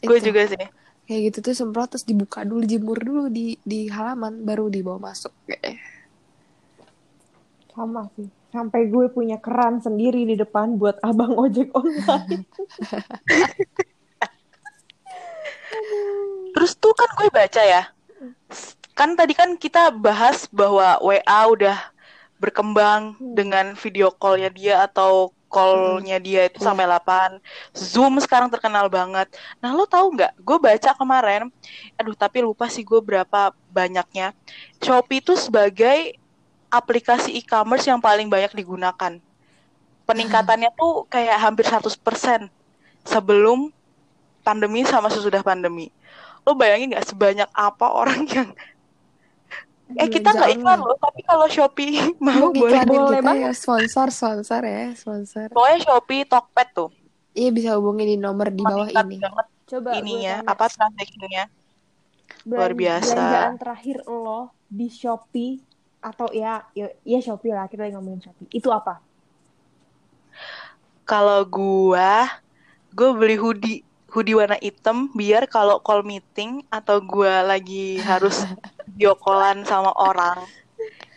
Gue 0.06 0.20
juga 0.22 0.46
sih. 0.50 0.58
kayak 1.04 1.22
gitu 1.30 1.52
tuh 1.52 1.54
semprot 1.54 1.92
terus 1.92 2.08
dibuka 2.08 2.48
dulu, 2.48 2.64
jemur 2.64 2.96
dulu 2.96 3.28
di 3.28 3.60
di 3.62 3.90
halaman, 3.92 4.46
baru 4.46 4.70
dibawa 4.70 5.12
masuk. 5.12 5.34
Kayak 5.50 5.82
Sama 7.74 8.06
sih. 8.14 8.30
Sampai 8.54 8.86
gue 8.86 9.10
punya 9.10 9.42
keran 9.42 9.82
sendiri 9.82 10.30
di 10.30 10.38
depan 10.38 10.78
buat 10.78 11.02
abang 11.02 11.34
ojek 11.34 11.74
online. 11.74 12.46
Terus 16.54 16.72
tuh 16.78 16.94
kan 16.94 17.10
gue 17.18 17.30
baca 17.34 17.62
ya. 17.66 17.90
Kan 18.94 19.18
tadi 19.18 19.34
kan 19.34 19.58
kita 19.58 19.90
bahas 19.90 20.46
bahwa 20.54 21.02
WA 21.02 21.42
udah 21.50 21.78
berkembang 22.38 23.16
Hmm. 23.18 23.34
dengan 23.34 23.66
video 23.74 24.12
call-nya 24.12 24.52
dia 24.52 24.76
atau 24.84 25.32
call-nya 25.48 26.18
dia 26.18 26.50
itu 26.50 26.60
Iya. 26.60 26.66
sampai 26.66 26.86
8. 26.90 27.38
Zoom 27.72 28.18
sekarang 28.20 28.50
terkenal 28.50 28.90
banget. 28.90 29.30
Nah, 29.62 29.70
lo 29.72 29.86
tahu 29.86 30.18
nggak? 30.18 30.34
Gue 30.42 30.58
baca 30.58 30.92
kemarin, 30.98 31.54
aduh 31.96 32.18
tapi 32.18 32.42
lupa 32.42 32.66
sih 32.68 32.82
gue 32.82 32.98
berapa 33.00 33.54
banyaknya. 33.70 34.34
Shopee 34.82 35.22
itu 35.22 35.38
sebagai 35.38 36.18
aplikasi 36.74 37.38
e-commerce 37.38 37.86
yang 37.86 38.02
paling 38.02 38.26
banyak 38.28 38.50
digunakan. 38.58 39.22
Peningkatannya 40.04 40.74
tuh 40.74 41.06
kayak 41.08 41.38
hampir 41.38 41.64
100% 41.70 42.50
sebelum 43.06 43.70
pandemi 44.44 44.84
sama 44.84 45.08
sesudah 45.08 45.46
pandemi. 45.46 45.94
Lo 46.44 46.52
bayangin 46.54 46.92
nggak 46.92 47.08
sebanyak 47.08 47.50
apa 47.52 47.86
orang 47.88 48.28
yang 48.34 48.50
eh 49.94 50.10
kita 50.10 50.34
nggak 50.34 50.58
iklan 50.58 50.80
loh, 50.82 50.98
tapi 50.98 51.22
kalau 51.22 51.46
Shopee 51.46 52.02
mau 52.24 52.50
boleh. 52.50 52.82
boleh 52.84 53.22
kita 53.22 53.22
banget. 53.22 53.44
ya 53.46 53.52
sponsor 53.54 54.08
sponsor 54.10 54.62
ya 54.64 54.92
sponsor. 54.98 55.48
Pokoknya 55.54 55.80
Shopee, 55.82 56.24
Tokped 56.26 56.70
tuh 56.74 56.90
Iya 57.34 57.50
bisa 57.50 57.70
hubungin 57.78 58.06
di 58.14 58.18
nomor 58.18 58.54
di 58.54 58.62
bawah 58.62 58.90
ini. 58.90 59.18
banget. 59.18 59.48
Coba 59.66 59.90
gue 59.94 60.00
ininya 60.02 60.36
apa 60.46 60.66
transaksinya. 60.70 61.44
luar 62.44 62.72
biasa. 62.76 63.14
Belanjaan 63.16 63.56
terakhir 63.58 63.98
lo 64.06 64.42
di 64.68 64.88
Shopee 64.90 65.54
atau 65.98 66.28
ya 66.30 66.62
ya, 66.76 66.92
ya 67.02 67.20
Shopee 67.22 67.54
lah 67.54 67.66
kita 67.66 67.86
lagi 67.86 67.96
ngomongin 67.96 68.22
Shopee. 68.22 68.50
Itu 68.52 68.70
apa? 68.70 69.00
Kalau 71.04 71.44
gua, 71.44 72.40
gua 72.92 73.10
beli 73.14 73.36
hoodie, 73.36 73.82
hoodie 74.14 74.38
warna 74.38 74.62
hitam 74.62 75.10
biar 75.18 75.50
kalau 75.50 75.82
call 75.82 76.06
meeting 76.06 76.62
atau 76.70 77.02
gua 77.02 77.42
lagi 77.42 77.98
harus 77.98 78.46
callan 79.02 79.66
sama 79.66 79.90
orang 79.98 80.38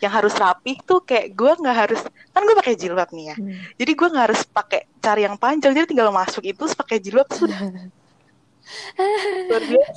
yang 0.00 0.12
harus 0.12 0.32
rapih 0.36 0.80
tuh 0.80 1.04
kayak 1.04 1.36
gua 1.36 1.52
nggak 1.60 1.76
harus 1.76 2.00
kan 2.32 2.44
gue 2.44 2.56
pakai 2.56 2.76
jilbab 2.76 3.08
nih 3.12 3.32
ya. 3.32 3.36
Hmm. 3.36 3.56
Jadi 3.80 3.92
gua 3.96 4.08
nggak 4.12 4.26
harus 4.28 4.42
pakai 4.44 4.80
cari 5.00 5.24
yang 5.24 5.36
panjang, 5.40 5.72
jadi 5.72 5.88
tinggal 5.88 6.12
masuk 6.12 6.44
itu 6.44 6.64
pakai 6.72 6.96
jilbab 7.00 7.28
sudah. 7.32 7.60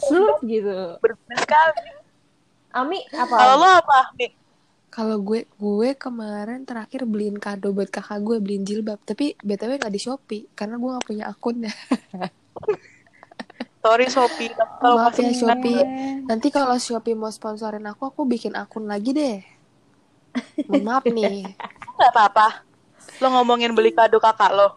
Sup 0.08 0.38
gitu. 0.46 1.00
berbeda 1.02 1.36
sekali. 1.42 1.90
Ami 2.70 3.02
apa? 3.12 3.34
Kalau 3.34 3.56
lo 3.58 3.70
apa? 3.82 4.00
Nih, 4.20 4.32
Kalau 4.90 5.22
gue 5.22 5.46
gue 5.62 5.94
kemarin 5.94 6.66
terakhir 6.66 7.06
beliin 7.06 7.38
kado 7.38 7.70
buat 7.72 7.94
kakak 7.94 8.20
gue 8.26 8.38
beliin 8.42 8.66
jilbab, 8.66 8.98
tapi 9.06 9.38
btw 9.38 9.78
nggak 9.78 9.94
di 9.94 10.02
Shopee 10.02 10.44
karena 10.58 10.82
gue 10.82 10.90
nggak 10.90 11.08
punya 11.08 11.26
akunnya. 11.30 11.70
sorry 13.80 14.08
Shopee, 14.08 14.52
tapi 14.52 14.74
kalau 14.78 14.96
Maaf 14.98 15.14
masih 15.14 15.26
ya, 15.26 15.34
Shopee. 15.36 15.80
Nanti 16.26 16.48
kalau 16.50 16.76
Shopee 16.76 17.16
mau 17.16 17.30
sponsorin 17.30 17.86
aku, 17.86 18.08
aku 18.08 18.22
bikin 18.24 18.54
akun 18.54 18.86
lagi 18.86 19.12
deh. 19.12 19.40
Mohon 20.68 20.84
maaf 20.84 21.04
nih. 21.06 21.48
nggak 21.98 22.12
apa-apa. 22.12 22.48
Lo 23.20 23.28
ngomongin 23.32 23.74
beli 23.74 23.90
kado 23.90 24.20
kakak 24.20 24.52
lo. 24.52 24.76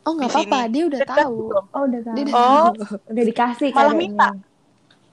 Oh 0.00 0.14
nggak 0.14 0.30
apa-apa, 0.30 0.58
dia 0.68 0.84
udah 0.86 1.00
Dekat 1.00 1.18
tahu. 1.18 1.36
belum? 1.44 1.64
Oh 1.70 1.82
udah 1.84 2.00
tahu. 2.02 2.14
Dia 2.14 2.22
udah 2.22 2.34
Oh. 2.36 2.68
tahu. 2.72 2.96
Udah 3.08 3.24
dikasih 3.24 3.68
Malah 3.72 3.94
minta. 3.94 4.28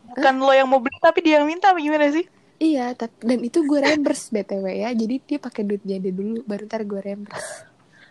Bukan 0.08 0.34
lo 0.40 0.52
yang 0.52 0.68
mau 0.68 0.80
beli 0.80 0.98
tapi 0.98 1.20
dia 1.20 1.40
yang 1.40 1.48
minta 1.48 1.72
apa 1.72 1.80
gimana 1.80 2.08
sih? 2.10 2.24
Iya, 2.58 2.98
tapi 2.98 3.14
dan 3.22 3.40
itu 3.40 3.62
gue 3.62 3.78
reimburse 3.78 4.32
btw 4.32 4.66
ya. 4.74 4.90
Jadi 4.90 5.16
dia 5.22 5.38
pakai 5.38 5.62
duitnya 5.62 6.00
dia 6.00 6.10
dulu, 6.10 6.42
baru 6.42 6.66
ntar 6.66 6.82
gue 6.84 6.98
reimburse. 6.98 7.68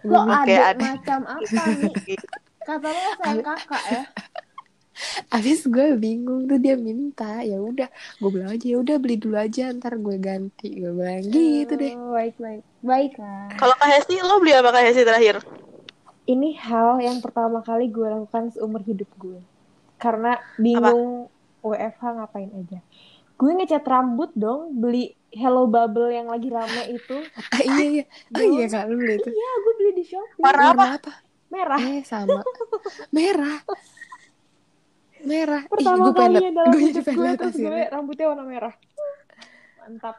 Lo 0.07 0.23
ada 0.23 0.71
ada. 0.71 0.83
macam 0.95 1.21
apa 1.27 1.43
nih? 1.43 1.95
Kata 2.67 2.89
lo 2.91 3.11
sayang 3.23 3.47
kakak 3.47 3.85
ya. 3.87 4.03
Abis 5.37 5.69
gue 5.69 5.95
bingung 5.95 6.49
tuh 6.49 6.59
dia 6.59 6.75
minta, 6.75 7.45
ya 7.45 7.61
udah, 7.61 7.87
gue 8.19 8.31
bilang 8.33 8.57
aja 8.57 8.65
ya 8.65 8.81
udah 8.81 8.97
beli 8.97 9.21
dulu 9.21 9.37
aja, 9.37 9.69
ntar 9.77 10.01
gue 10.01 10.17
ganti. 10.19 10.73
Gue 10.73 10.91
bilang 10.91 11.21
gitu 11.31 11.79
deh. 11.79 11.93
Oh, 11.95 12.17
Baik 12.17 12.35
baik. 12.41 12.63
Baiklah. 12.81 13.53
Kalau 13.61 13.75
Kak 13.77 13.89
Hesti, 13.93 14.19
lo 14.25 14.41
beli 14.41 14.57
apa 14.57 14.73
Kak 14.73 14.83
Hesti 14.83 15.05
terakhir? 15.05 15.45
Ini 16.27 16.59
hal 16.59 16.99
yang 17.05 17.23
pertama 17.23 17.63
kali 17.63 17.87
gue 17.93 18.09
lakukan 18.09 18.51
seumur 18.51 18.83
hidup 18.83 19.07
gue. 19.21 19.39
Karena 20.01 20.41
bingung 20.59 21.31
WFH 21.63 22.03
ngapain 22.03 22.51
aja. 22.57 22.81
Gue 23.37 23.51
ngecat 23.53 23.85
rambut 23.85 24.33
dong, 24.33 24.81
beli 24.81 25.13
Hello 25.29 25.69
Bubble 25.69 26.09
yang 26.09 26.33
lagi 26.33 26.49
rame 26.49 26.97
itu. 26.97 27.21
Ah, 27.53 27.61
iya 27.61 27.85
iya, 28.01 28.05
oh 28.33 28.43
iya 28.57 28.67
kak 28.73 28.89
lu 28.89 28.97
beli 28.97 29.21
itu. 29.21 29.29
Iya, 29.29 29.51
gue 29.61 29.73
beli 29.77 29.91
di 29.93 30.05
Shopee. 30.09 30.41
Warna 30.41 30.73
apa? 30.73 30.77
Warna 30.81 30.97
apa? 30.97 31.13
Merah. 31.47 31.79
Eh 31.79 32.03
sama, 32.03 32.43
merah, 33.15 33.62
merah. 35.23 35.62
Ih, 35.62 35.71
Pertama 35.71 36.11
gue 36.11 36.12
pengen, 36.12 36.33
kalinya 36.35 36.50
dalam 36.59 36.71
gue 36.71 36.81
jadi 36.81 36.91
hidup 36.91 37.07
gue 37.07 37.31
terus 37.38 37.57
gue 37.57 37.83
rambutnya 37.91 38.26
warna 38.31 38.45
merah. 38.45 38.75
Mantap. 39.83 40.17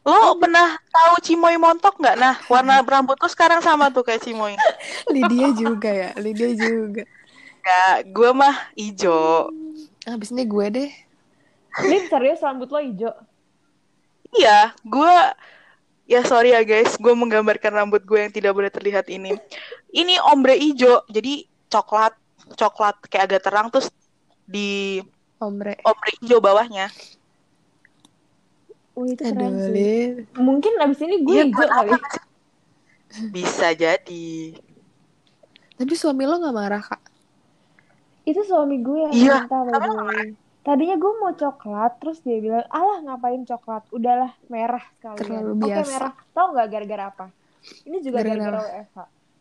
Lo 0.00 0.32
pernah 0.40 0.80
tahu 0.88 1.14
Cimoy 1.20 1.60
montok 1.60 2.00
nggak? 2.00 2.16
Nah, 2.16 2.34
warna 2.48 2.80
rambut 2.80 3.20
lo 3.20 3.28
sekarang 3.28 3.60
sama 3.60 3.92
tuh 3.92 4.00
kayak 4.06 4.24
Cimoy. 4.24 4.56
Lydia 5.12 5.52
juga 5.52 5.90
ya, 5.92 6.10
Lydia 6.16 6.50
juga. 6.56 7.04
Ya, 7.60 8.00
gue 8.06 8.30
mah 8.32 8.72
ijo. 8.72 9.52
Abis 10.08 10.32
ini 10.32 10.48
gue 10.48 10.66
deh. 10.72 10.90
Lip 11.84 12.08
serius 12.08 12.40
rambut 12.40 12.72
lo 12.72 12.80
hijau. 12.80 13.12
Iya, 14.30 14.72
gue 14.86 15.16
ya 16.10 16.26
sorry 16.26 16.50
ya 16.50 16.66
guys, 16.66 16.98
gue 16.98 17.14
menggambarkan 17.14 17.70
rambut 17.70 18.02
gue 18.02 18.18
yang 18.18 18.34
tidak 18.34 18.50
boleh 18.50 18.66
terlihat 18.66 19.06
ini. 19.06 19.38
Ini 19.94 20.18
ombre 20.26 20.58
ijo, 20.58 21.06
jadi 21.06 21.46
coklat, 21.70 22.18
coklat 22.58 22.98
kayak 23.06 23.30
agak 23.30 23.42
terang 23.46 23.70
terus 23.70 23.94
di 24.42 24.98
Ombre. 25.38 25.78
ombre 25.86 26.10
ijo 26.18 26.42
bawahnya. 26.42 26.90
Wih 28.98 29.14
itu 29.14 29.22
keren 29.22 29.54
sih. 29.70 30.26
Mungkin 30.34 30.82
abis 30.82 30.98
ini 31.06 31.22
gue 31.22 31.32
Iya, 31.32 31.44
hijau 31.46 31.68
kali. 31.70 31.90
Bisa 33.30 33.72
jadi. 33.72 34.58
Tapi 35.78 35.94
suami 35.96 36.26
lo 36.26 36.36
gak 36.42 36.52
marah 36.52 36.82
kak? 36.82 37.00
Itu 38.26 38.44
suami 38.44 38.82
gue 38.82 38.98
yang 39.08 39.12
Iya, 39.14 39.36
minta 39.46 39.58
Tadinya 40.60 40.96
gue 41.00 41.12
mau 41.16 41.32
coklat, 41.32 41.92
terus 41.98 42.20
dia 42.20 42.36
bilang, 42.36 42.68
alah 42.68 43.00
ngapain 43.00 43.40
coklat, 43.42 43.80
udahlah 43.90 44.36
merah 44.46 44.84
sekalian. 44.98 45.20
Terlalu 45.24 45.52
Oke 45.56 45.64
biasa. 45.64 45.88
merah. 45.88 46.12
Tahu 46.30 46.46
nggak 46.52 46.68
gara-gara 46.68 47.04
apa? 47.08 47.26
Ini 47.88 47.96
juga 48.00 48.16
Gara-gara 48.20 48.58
WFH. 48.60 48.98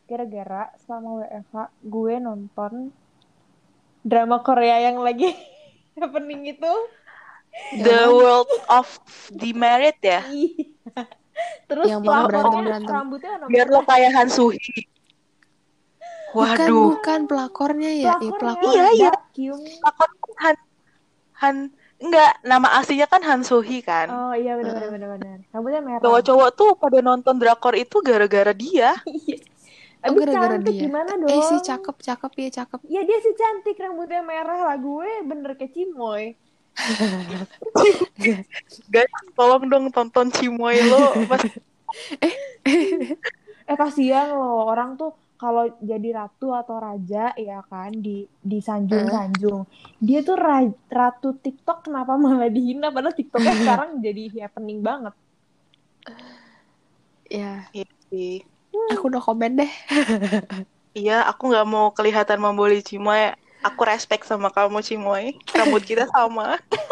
Gara-gara 0.07 0.61
selama 0.79 1.09
WFH 1.21 1.55
gue 1.85 2.13
nonton 2.17 2.71
drama 3.99 4.37
Korea 4.39 4.79
yang 4.81 5.03
lagi 5.03 5.35
happening 5.99 6.47
itu. 6.49 6.71
The 7.75 8.07
World 8.07 8.47
of 8.71 8.87
the 9.29 9.51
Married 9.51 9.99
ya. 9.99 10.23
Iya. 10.23 11.03
Terus 11.67 11.87
Yang 11.87 12.01
mau 12.03 12.27
pelakornya 12.27 12.39
berantem-berantem. 12.39 12.93
rambutnya 12.95 13.31
Biar 13.47 13.67
lo 13.67 13.81
kayak 13.83 14.11
Han 14.13 14.29
Suhi. 14.29 14.71
Bukan, 16.29 16.45
Waduh. 16.61 16.83
bukan 16.93 17.19
pelakornya 17.25 17.91
ya. 17.91 17.97
Iya, 17.97 18.13
Pelakornya 18.21 18.37
pelakor. 18.37 18.71
Iya, 18.71 18.85
iya. 18.93 19.11
Kyung. 19.33 19.63
Lakon 19.65 20.11
Han 20.39 20.55
Han 21.39 21.71
enggak 21.99 22.31
nama 22.47 22.79
aslinya 22.79 23.07
kan 23.07 23.23
Han 23.23 23.43
Sohee 23.43 23.83
kan. 23.83 24.07
Oh 24.07 24.33
iya 24.35 24.55
benar 24.55 24.75
benar 24.79 24.89
benar 24.91 25.09
benar. 25.19 25.37
Rambutnya 25.51 25.81
merah. 25.83 26.01
Cowok-cowok 26.03 26.49
tuh 26.55 26.69
pada 26.79 26.99
nonton 27.03 27.35
drakor 27.39 27.75
itu 27.75 27.99
gara-gara 28.03 28.51
dia. 28.55 28.95
Iya. 29.99 30.07
Oh, 30.07 30.15
Abis 30.15 30.31
gara-gara 30.31 30.55
cantik 30.55 30.75
dia. 30.79 30.83
gimana 30.87 31.11
dong? 31.19 31.27
Eh 31.27 31.43
sih 31.43 31.59
cakep, 31.59 31.95
cakep 31.99 32.31
ya 32.39 32.49
cakep. 32.63 32.79
Ya 32.87 33.01
dia 33.03 33.19
sih 33.19 33.35
cantik 33.35 33.75
rambutnya 33.75 34.23
merah 34.23 34.71
lah 34.71 34.79
gue 34.79 35.27
bener 35.27 35.59
kayak 35.59 35.75
Cimoy. 35.75 36.39
Guys, 38.93 39.11
tolong 39.35 39.67
dong 39.67 39.91
tonton 39.91 40.31
Cimoy 40.31 40.79
lo. 40.87 41.19
Mas, 41.27 41.43
Eh 43.69 43.77
kasihan 43.77 44.33
loh 44.33 44.65
orang 44.71 44.95
tuh 44.95 45.13
kalau 45.41 45.63
jadi 45.91 46.09
ratu 46.19 46.47
atau 46.61 46.75
raja 46.87 47.31
ya 47.47 47.59
kan 47.71 47.91
di 48.05 48.15
di 48.51 48.57
sanjung-sanjung. 48.67 49.61
Dia 50.07 50.19
tuh 50.27 50.37
ra- 50.45 50.79
ratu 50.99 51.29
TikTok 51.45 51.77
kenapa 51.87 52.13
malah 52.25 52.49
dihina 52.55 52.87
padahal 52.95 53.15
TikToknya 53.19 53.53
sekarang 53.61 53.89
jadi 54.05 54.21
happening 54.43 54.79
banget. 54.89 55.13
Ya, 57.29 57.69
Iya, 57.71 58.41
aku 58.93 59.03
udah 59.09 59.21
komen 59.27 59.51
deh. 59.59 59.71
Iya, 60.99 61.13
aku 61.29 61.41
nggak 61.49 61.67
mau 61.73 61.87
kelihatan 61.97 62.39
membuli 62.45 62.77
Cimoy. 62.87 63.21
Aku 63.67 63.81
respect 63.91 64.23
sama 64.29 64.47
kamu 64.55 64.79
Cimoy. 64.87 65.23
Rambut 65.57 65.83
kita 65.89 66.05
sama. 66.15 66.57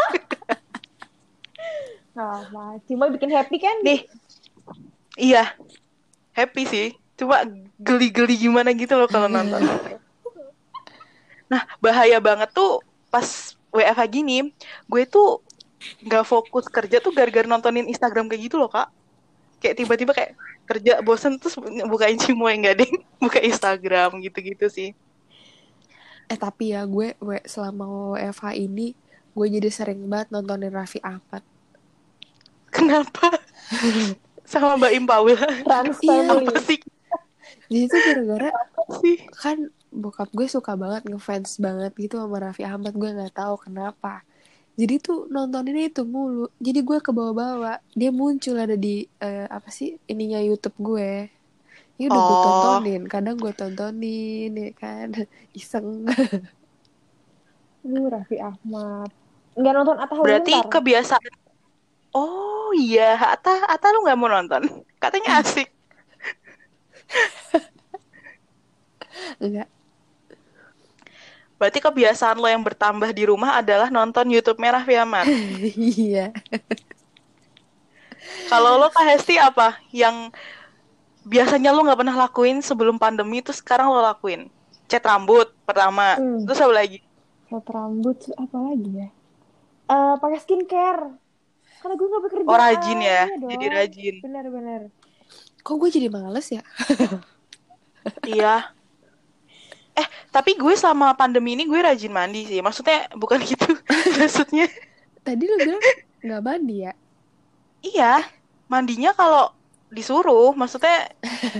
Nah, 2.15 2.41
apa? 2.43 2.81
Cimoy 2.89 3.09
bikin 3.13 3.31
happy 3.33 3.57
kan? 3.61 3.77
Nih, 3.85 3.99
iya, 5.17 5.43
happy 6.37 6.63
sih. 6.65 6.87
Cuma 7.17 7.41
geli-geli 7.81 8.37
gimana 8.37 8.69
gitu 8.77 8.93
loh 8.93 9.09
kalau 9.09 9.25
nonton. 9.25 9.61
Nah, 11.49 11.61
bahaya 11.81 12.21
banget 12.21 12.53
tuh 12.53 12.83
pas 13.09 13.57
WFH 13.73 14.01
gini, 14.11 14.53
gue 14.87 15.03
tuh 15.09 15.41
nggak 16.05 16.25
fokus 16.25 16.65
kerja 16.67 16.97
tuh 17.01 17.13
gara-gara 17.13 17.45
nontonin 17.45 17.89
Instagram 17.89 18.29
kayak 18.29 18.41
gitu 18.51 18.55
loh, 18.61 18.69
Kak. 18.69 18.93
Kayak 19.57 19.75
tiba-tiba 19.81 20.11
kayak 20.13 20.31
kerja 20.67 20.99
bosen 21.01 21.39
terus 21.39 21.55
bukain 21.87 22.19
Cimoy 22.19 22.53
nggak 22.59 22.75
deh, 22.85 22.91
buka 23.23 23.39
Instagram 23.41 24.19
gitu-gitu 24.21 24.67
sih. 24.69 24.89
Eh 26.27 26.37
tapi 26.37 26.75
ya 26.75 26.83
gue, 26.83 27.15
gue 27.17 27.39
selama 27.47 28.13
WFH 28.19 28.45
ini 28.59 28.93
gue 29.37 29.47
jadi 29.47 29.69
sering 29.69 30.05
banget 30.11 30.33
nontonin 30.33 30.73
Raffi 30.73 30.99
Ahmad. 30.99 31.41
Kenapa? 32.67 33.31
Sama 34.51 34.75
Mbak 34.75 34.91
Impawil. 34.95 35.37
Iya. 35.37 35.93
family. 36.03 36.47
Apa 36.47 36.59
sih? 36.63 36.79
Jadi 37.67 37.85
tuh 37.91 37.99
gara-gara 38.03 38.49
sih? 39.03 39.17
kan 39.35 39.57
bokap 39.91 40.29
gue 40.31 40.47
suka 40.47 40.75
banget 40.75 41.07
ngefans 41.07 41.59
banget 41.59 41.91
gitu 41.95 42.19
sama 42.19 42.37
Raffi 42.43 42.63
Ahmad 42.67 42.93
gue 42.93 43.09
nggak 43.09 43.33
tahu 43.35 43.55
kenapa 43.59 44.21
jadi 44.77 45.01
tuh 45.01 45.25
nontoninnya 45.31 45.89
itu 45.89 46.05
mulu 46.05 46.51
jadi 46.61 46.85
gue 46.85 46.99
ke 47.01 47.09
bawah-bawah 47.09 47.81
dia 47.97 48.11
muncul 48.13 48.55
ada 48.59 48.77
di 48.77 49.09
eh, 49.17 49.47
apa 49.49 49.73
sih 49.73 49.97
ininya 50.05 50.37
YouTube 50.43 50.77
gue 50.77 51.31
ya 51.97 52.05
udah 52.13 52.21
gue 52.21 52.37
Oh. 52.37 52.43
tontonin 52.45 53.03
kadang 53.09 53.41
gue 53.41 53.51
tontonin 53.57 54.51
ya 54.53 54.71
kan 54.77 55.09
iseng 55.57 56.05
Lu 57.87 58.11
Raffi 58.11 58.35
Ahmad. 58.43 59.09
Nggak 59.55 59.73
nonton 59.73 59.95
Atta 59.95 60.13
Berarti 60.19 60.53
kebiasaan. 60.67 61.23
Oh 62.11 62.75
iya, 62.75 63.15
Atta, 63.15 63.63
Atta 63.63 63.95
lu 63.95 64.03
nggak 64.03 64.17
mau 64.19 64.27
nonton? 64.27 64.83
Katanya 64.99 65.31
asik. 65.39 65.71
Enggak 69.41 69.67
Berarti 71.57 71.81
kebiasaan 71.81 72.37
lo 72.37 72.45
yang 72.45 72.61
bertambah 72.61 73.09
di 73.17 73.25
rumah 73.25 73.57
adalah 73.57 73.89
nonton 73.89 74.29
YouTube 74.29 74.61
Merah 74.61 74.85
Fiaman. 74.85 75.25
iya 75.73 76.29
Kalau 78.45 78.77
lo 78.77 78.93
Kak 78.93 79.01
Hesti 79.09 79.41
apa 79.41 79.81
yang 79.89 80.29
biasanya 81.25 81.73
lo 81.73 81.81
nggak 81.81 81.97
pernah 81.97 82.13
lakuin 82.13 82.61
sebelum 82.61 83.01
pandemi 83.01 83.41
itu 83.41 83.49
sekarang 83.49 83.89
lo 83.89 84.05
lakuin? 84.05 84.53
Cat 84.85 85.01
rambut 85.01 85.49
pertama, 85.65 86.15
Hmm. 86.15 86.45
terus 86.45 86.61
apa 86.61 86.73
lagi? 86.77 87.01
Cat 87.49 87.65
rambut 87.67 88.17
apa 88.37 88.57
lagi 88.61 88.91
ya? 88.93 89.07
Eh 89.89 90.13
pakai 90.21 90.37
skincare. 90.37 91.03
Karena 91.77 91.93
gue 91.93 92.07
gak 92.07 92.23
bekerja. 92.25 92.47
Oh 92.47 92.57
rajin 92.57 92.99
ya, 93.01 93.21
Iya 93.25 93.35
dong. 93.37 93.49
jadi 93.53 93.65
rajin. 93.69 94.15
Bener-bener. 94.21 94.81
Kok 95.67 95.75
gue 95.75 95.91
jadi 95.91 96.07
males 96.07 96.47
ya 96.47 96.63
Iya. 98.23 98.71
Eh, 99.97 100.07
tapi 100.29 100.55
gue 100.55 100.75
sama 100.77 101.11
pandemi 101.17 101.57
ini 101.57 101.65
gue 101.67 101.79
rajin 101.81 102.13
mandi 102.13 102.45
sih. 102.47 102.63
Maksudnya 102.63 103.11
bukan 103.17 103.41
gitu. 103.43 103.67
Maksudnya 104.19 104.71
tadi 105.27 105.43
lu 105.43 105.59
bilang 105.59 105.83
nggak 106.23 106.39
mandi 106.39 106.87
ya 106.87 106.93
iya, 107.83 108.25
mandinya 108.71 109.11
kalau 109.13 109.51
disuruh. 109.91 110.53
Maksudnya 110.53 111.11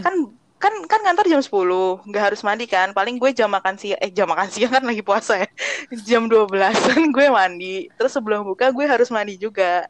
kan 0.05 0.13
kan 0.57 0.73
kan 0.89 1.01
kantor 1.05 1.25
jam 1.29 1.41
10, 1.41 2.09
nggak 2.09 2.23
harus 2.31 2.41
mandi 2.41 2.65
kan. 2.65 2.91
Paling 2.93 3.21
gue 3.21 3.31
jam 3.33 3.49
makan 3.49 3.77
siang 3.77 3.99
eh 4.01 4.11
jam 4.13 4.27
makan 4.29 4.49
siang 4.49 4.71
kan 4.73 4.83
lagi 4.85 5.01
puasa 5.05 5.45
ya. 5.45 5.49
Jam 6.07 6.27
12-an 6.27 7.13
gue 7.13 7.27
mandi. 7.29 7.75
Terus 7.95 8.11
sebelum 8.13 8.43
buka 8.43 8.69
gue 8.73 8.85
harus 8.85 9.09
mandi 9.13 9.37
juga. 9.39 9.87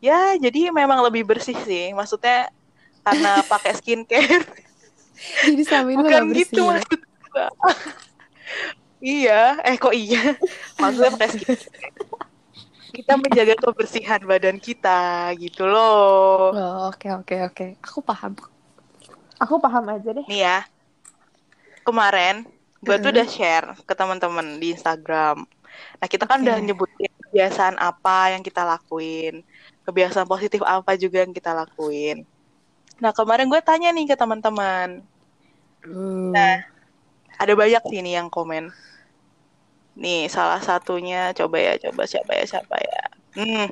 Ya, 0.00 0.32
jadi 0.40 0.72
memang 0.72 1.04
lebih 1.04 1.28
bersih 1.28 1.56
sih. 1.64 1.92
Maksudnya 1.92 2.48
karena 3.04 3.44
pakai 3.44 3.72
skincare. 3.76 4.44
jadi 5.46 5.62
selama 5.64 5.88
ini 5.92 6.02
Bukan 6.04 6.22
gitu 6.36 6.62
ya? 6.62 6.70
maksud 6.76 7.00
gua. 7.00 7.46
iya, 9.18 9.42
eh 9.64 9.76
kok 9.76 9.94
iya? 9.94 10.36
Maksudnya 10.80 11.10
pakai 11.16 11.28
skincare. 11.36 11.64
Kita 12.90 13.12
menjaga 13.14 13.54
kebersihan 13.54 14.20
badan 14.26 14.58
kita 14.58 15.30
gitu 15.38 15.62
loh. 15.62 16.50
oh 16.50 16.90
oke 16.90 17.06
oke 17.22 17.36
oke 17.46 17.66
aku 17.86 18.02
paham 18.02 18.34
Aku 19.40 19.56
paham 19.56 19.88
aja 19.88 20.10
deh. 20.12 20.26
Nih 20.28 20.44
ya. 20.44 20.68
Kemarin 21.80 22.44
gue 22.80 22.96
tuh 23.00 23.08
udah 23.12 23.28
share 23.28 23.68
ke 23.88 23.92
teman-teman 23.96 24.60
di 24.60 24.76
Instagram. 24.76 25.48
Nah, 25.96 26.08
kita 26.08 26.28
kan 26.28 26.44
udah 26.44 26.60
nyebutin 26.60 27.08
kebiasaan 27.28 27.80
apa 27.80 28.36
yang 28.36 28.44
kita 28.44 28.68
lakuin. 28.68 29.40
Kebiasaan 29.88 30.28
positif 30.28 30.60
apa 30.60 30.92
juga 31.00 31.24
yang 31.24 31.32
kita 31.32 31.56
lakuin. 31.56 32.28
Nah, 33.00 33.16
kemarin 33.16 33.48
gue 33.48 33.60
tanya 33.64 33.88
nih 33.96 34.12
ke 34.12 34.16
teman-teman. 34.16 35.00
Hmm. 35.80 36.30
Nah, 36.36 36.60
ada 37.40 37.52
banyak 37.56 37.80
sih 37.88 38.00
nih 38.04 38.20
yang 38.20 38.28
komen. 38.28 38.68
Nih, 39.96 40.28
salah 40.28 40.60
satunya 40.60 41.32
coba 41.32 41.56
ya, 41.56 41.74
coba 41.88 42.04
siapa 42.04 42.36
ya, 42.36 42.44
siapa 42.44 42.76
ya. 42.76 43.02
Hmm. 43.40 43.66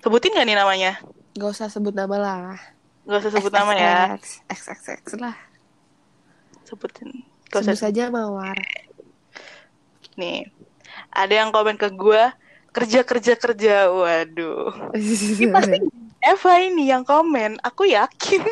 Sebutin 0.00 0.32
gak 0.32 0.48
nih 0.48 0.56
namanya? 0.56 0.96
Gak 1.36 1.52
usah 1.52 1.68
sebut 1.68 1.92
nama 1.92 2.16
lah. 2.16 2.56
Gak 3.04 3.20
usah 3.20 3.32
sebut 3.36 3.52
nama 3.52 3.72
ya. 3.76 4.16
XXX, 4.16 4.48
XXX 4.48 5.04
lah. 5.20 5.36
Sebutin. 6.64 7.20
Gak 7.52 7.60
usah 7.68 7.76
Sebut 7.76 7.84
saja 7.84 8.08
Mawar. 8.08 8.56
Nih, 10.16 10.48
ada 11.12 11.34
yang 11.44 11.52
komen 11.52 11.76
ke 11.76 11.92
gue 11.92 12.22
kerja 12.72 13.04
kerja 13.04 13.36
kerja. 13.36 13.92
Waduh, 13.92 14.72
ini 14.96 15.52
pasti 15.52 16.05
Eva 16.26 16.58
ini 16.58 16.90
yang 16.90 17.06
komen. 17.06 17.62
Aku 17.62 17.86
yakin. 17.86 18.42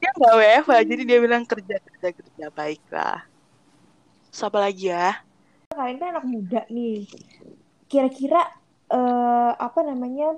dia 0.00 0.10
nggak 0.16 0.60
Eva, 0.60 0.76
jadi 0.84 1.02
dia 1.08 1.18
bilang 1.20 1.48
kerja 1.48 1.80
kerja 1.80 2.08
kerja 2.12 2.46
baiklah. 2.52 3.24
Terus 4.28 4.42
apa 4.44 4.58
lagi 4.60 4.92
ya? 4.92 5.16
Kalian 5.72 5.96
kan 5.96 6.08
anak 6.12 6.26
muda 6.28 6.60
nih. 6.68 7.08
Kira-kira 7.88 8.52
eh, 8.92 9.52
apa 9.56 9.80
namanya? 9.80 10.36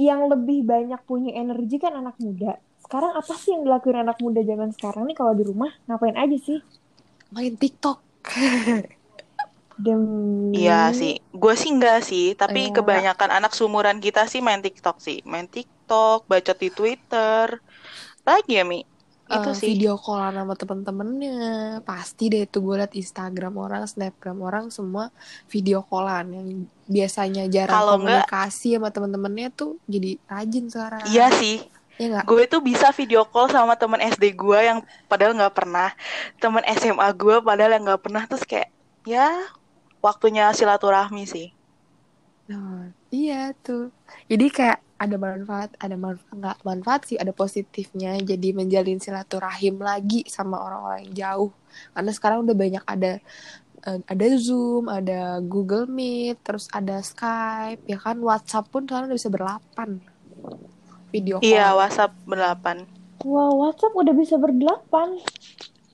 Yang 0.00 0.20
lebih 0.32 0.64
banyak 0.64 1.00
punya 1.04 1.36
energi 1.36 1.76
kan 1.76 1.92
anak 1.92 2.16
muda. 2.16 2.56
Sekarang 2.80 3.12
apa 3.12 3.36
sih 3.36 3.52
yang 3.52 3.68
dilakuin 3.68 4.00
anak 4.00 4.16
muda 4.24 4.40
zaman 4.40 4.72
sekarang 4.72 5.04
nih 5.12 5.16
kalau 5.18 5.36
di 5.36 5.44
rumah 5.44 5.68
ngapain 5.84 6.16
aja 6.16 6.38
sih? 6.40 6.64
Main 7.36 7.60
TikTok. 7.60 8.00
Demi 9.80 10.52
Iya 10.52 10.90
sih, 10.90 11.18
gue 11.30 11.54
sih 11.54 11.70
enggak 11.70 12.02
sih, 12.02 12.34
tapi 12.34 12.68
Iya. 12.68 12.74
kebanyakan 12.76 13.30
anak 13.32 13.52
seumuran 13.52 13.98
kita 13.98 14.26
sih 14.26 14.38
main 14.38 14.58
TikTok 14.58 14.98
sih, 14.98 15.24
main 15.24 15.46
TikTok, 15.46 16.26
bacot 16.26 16.54
di 16.54 16.68
Twitter. 16.68 17.58
Lagi 18.22 18.52
ya 18.52 18.62
Mi? 18.62 18.84
Itu 19.24 19.46
Eh, 19.46 19.54
sih. 19.54 19.66
video 19.70 19.94
callan 19.94 20.34
sama 20.34 20.54
temen-temennya 20.54 21.38
pasti 21.80 22.26
deh 22.28 22.44
tuh 22.44 22.60
gue 22.60 22.74
liat 22.76 22.92
Instagram 22.92 23.54
orang, 23.54 23.86
Snapgram 23.86 24.38
orang 24.38 24.68
semua 24.68 25.14
video 25.46 25.80
callan 25.82 26.26
yang 26.28 26.46
biasanya 26.84 27.46
jarang 27.46 27.70
Kalau 27.72 27.94
enggak- 27.96 28.26
komunikasi 28.26 28.74
sama 28.74 28.90
temen-temennya 28.90 29.48
tuh 29.50 29.78
jadi 29.86 30.18
rajin 30.26 30.66
sekarang. 30.66 31.02
Iya 31.06 31.30
sih, 31.32 31.62
ya 31.96 32.20
gue 32.20 32.42
tuh 32.44 32.58
bisa 32.58 32.90
video 32.90 33.22
call 33.24 33.46
sama 33.46 33.78
temen 33.78 34.02
SD 34.02 34.34
gue 34.34 34.58
yang 34.58 34.78
padahal 35.06 35.30
nggak 35.32 35.54
pernah, 35.54 35.94
temen 36.36 36.66
SMA 36.66 37.06
gue 37.12 37.38
padahal 37.38 37.70
yang 37.72 37.86
nggak 37.86 38.02
pernah, 38.02 38.26
terus 38.26 38.42
kayak 38.42 38.66
ya 39.00 39.30
waktunya 40.00 40.50
silaturahmi 40.52 41.24
sih. 41.28 41.48
Nah, 42.50 42.90
iya 43.14 43.54
tuh. 43.62 43.94
Jadi 44.26 44.50
kayak 44.50 44.82
ada 45.00 45.16
manfaat, 45.16 45.70
ada 45.78 45.96
manfaat 45.96 46.34
nggak 46.34 46.58
manfaat 46.66 47.00
sih, 47.06 47.16
ada 47.16 47.30
positifnya. 47.30 48.18
Jadi 48.20 48.52
menjalin 48.52 48.98
silaturahim 48.98 49.78
lagi 49.78 50.26
sama 50.26 50.58
orang-orang 50.58 51.08
yang 51.08 51.14
jauh. 51.14 51.50
Karena 51.94 52.10
sekarang 52.10 52.38
udah 52.44 52.56
banyak 52.58 52.84
ada 52.84 53.12
eh, 53.86 54.00
ada 54.02 54.26
Zoom, 54.36 54.90
ada 54.90 55.38
Google 55.40 55.86
Meet, 55.86 56.42
terus 56.42 56.66
ada 56.74 56.98
Skype, 57.00 57.86
ya 57.86 57.96
kan 58.02 58.18
WhatsApp 58.18 58.68
pun 58.68 58.84
sekarang 58.84 59.08
udah 59.08 59.18
bisa 59.18 59.30
berlapan 59.30 60.02
video 61.14 61.38
call. 61.38 61.46
Iya, 61.46 61.74
WhatsApp 61.78 62.12
berdelapan. 62.26 62.76
Wow, 63.22 63.62
WhatsApp 63.62 63.94
udah 63.94 64.14
bisa 64.16 64.34
berdelapan. 64.40 65.08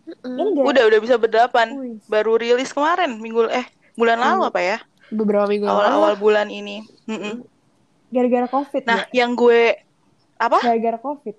Gak? 0.07 0.63
Udah, 0.63 0.83
udah 0.87 1.01
bisa 1.03 1.19
berdelapan. 1.19 1.99
Baru 2.07 2.39
rilis 2.39 2.71
kemarin, 2.71 3.19
minggu 3.19 3.51
eh 3.51 3.67
bulan 3.97 4.19
lalu 4.21 4.41
Hmm. 4.47 4.51
apa 4.53 4.61
ya? 4.63 4.79
beberapa 5.07 5.47
minggu 5.47 5.65
yang 5.65 5.75
lalu. 5.75 5.87
Awal-awal 5.87 6.15
bulan 6.19 6.49
ini. 6.51 6.83
Gara-gara 8.11 8.47
COVID 8.51 8.83
Nah, 8.87 9.07
ya? 9.11 9.23
yang 9.25 9.35
gue 9.35 9.79
apa? 10.37 10.59
Gara-gara 10.63 10.99
COVID. 10.99 11.37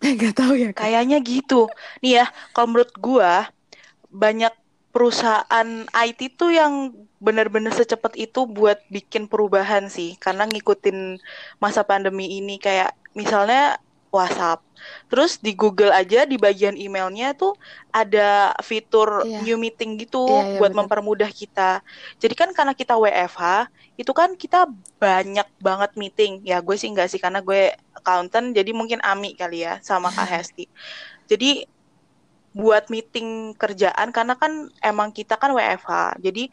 Gak 0.20 0.34
tahu 0.34 0.52
ya 0.56 0.70
kak. 0.72 0.86
Kayaknya 0.86 1.18
gitu. 1.20 1.68
Nih 2.00 2.22
ya, 2.22 2.24
kalau 2.50 2.72
menurut 2.72 2.92
gua 2.96 3.52
banyak 4.08 4.50
perusahaan 4.90 5.68
IT 5.86 6.34
tuh 6.34 6.50
yang 6.50 6.90
benar-benar 7.20 7.70
secepat 7.70 8.16
itu 8.18 8.48
buat 8.48 8.80
bikin 8.90 9.28
perubahan 9.30 9.86
sih, 9.86 10.18
karena 10.18 10.48
ngikutin 10.48 11.20
masa 11.62 11.86
pandemi 11.86 12.40
ini 12.40 12.58
kayak 12.58 12.96
misalnya 13.14 13.78
WhatsApp. 14.10 14.60
Terus 15.06 15.38
di 15.38 15.54
Google 15.54 15.94
aja 15.94 16.26
di 16.26 16.34
bagian 16.34 16.74
emailnya 16.74 17.32
tuh 17.34 17.54
ada 17.94 18.54
fitur 18.60 19.22
Iya. 19.22 19.40
new 19.44 19.56
meeting 19.60 19.98
gitu 20.02 20.22
Iya, 20.26 20.56
iya, 20.56 20.58
buat 20.58 20.72
bener. 20.74 20.78
mempermudah 20.86 21.30
kita. 21.30 21.80
Jadi 22.18 22.34
kan 22.34 22.50
karena 22.50 22.74
kita 22.74 22.94
WFH, 22.98 23.70
itu 23.94 24.12
kan 24.16 24.34
kita 24.34 24.66
banyak 24.98 25.46
banget 25.60 25.90
meeting. 25.94 26.42
Ya 26.42 26.58
gue 26.58 26.74
sih 26.74 26.88
enggak 26.90 27.08
sih 27.12 27.20
karena 27.22 27.38
gue 27.44 27.70
accountant, 27.94 28.50
jadi 28.50 28.70
mungkin 28.74 28.98
Ami 29.04 29.36
kali 29.38 29.62
ya 29.62 29.78
sama 29.84 30.10
Kak 30.10 30.26
Hesti. 30.26 30.66
Jadi 31.30 31.64
buat 32.50 32.90
meeting 32.90 33.54
kerjaan 33.54 34.10
karena 34.10 34.34
kan 34.34 34.50
emang 34.82 35.14
kita 35.14 35.38
kan 35.38 35.54
WFH. 35.54 36.18
Jadi 36.18 36.50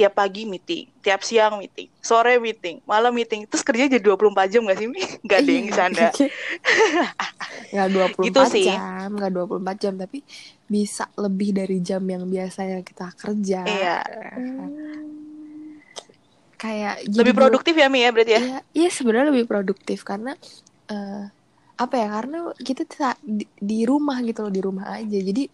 tiap 0.00 0.16
pagi 0.16 0.48
meeting, 0.48 0.88
tiap 1.04 1.20
siang 1.20 1.60
meeting, 1.60 1.92
sore 2.00 2.40
meeting, 2.40 2.80
malam 2.88 3.12
meeting. 3.12 3.44
Terus 3.44 3.60
kerja 3.60 3.84
jadi 3.84 4.00
24 4.00 4.48
jam 4.48 4.64
gak 4.64 4.80
sih? 4.80 4.88
Mi? 4.88 5.04
Gak 5.28 5.44
ada 5.44 5.52
yang 5.52 5.68
canda. 5.68 6.08
Nggak 7.76 7.88
24 8.16 8.24
Gitu 8.24 8.40
sih. 8.48 8.64
jam, 8.72 9.08
nggak 9.12 9.30
24 9.36 9.82
jam, 9.82 9.94
tapi 10.00 10.24
bisa 10.64 11.04
lebih 11.20 11.52
dari 11.52 11.78
jam 11.84 12.00
yang 12.00 12.24
biasanya 12.24 12.80
kita 12.80 13.12
kerja. 13.12 13.60
Iya. 13.68 13.96
Kayak 16.56 16.94
jadi 17.04 17.20
Lebih 17.20 17.34
produktif 17.36 17.74
ya 17.76 17.86
Mi 17.92 18.00
ya 18.00 18.10
berarti 18.12 18.32
ya? 18.36 18.40
Iya, 18.40 18.58
iya 18.72 18.88
sebenarnya 18.88 19.28
lebih 19.32 19.44
produktif 19.48 20.00
karena 20.04 20.32
eh, 20.88 21.24
apa 21.76 21.94
ya? 21.96 22.08
Karena 22.08 22.38
kita 22.56 22.84
di, 23.20 23.44
di 23.56 23.84
rumah 23.84 24.16
gitu 24.24 24.48
loh, 24.48 24.52
di 24.52 24.60
rumah 24.64 24.96
aja. 24.96 25.18
Jadi 25.20 25.48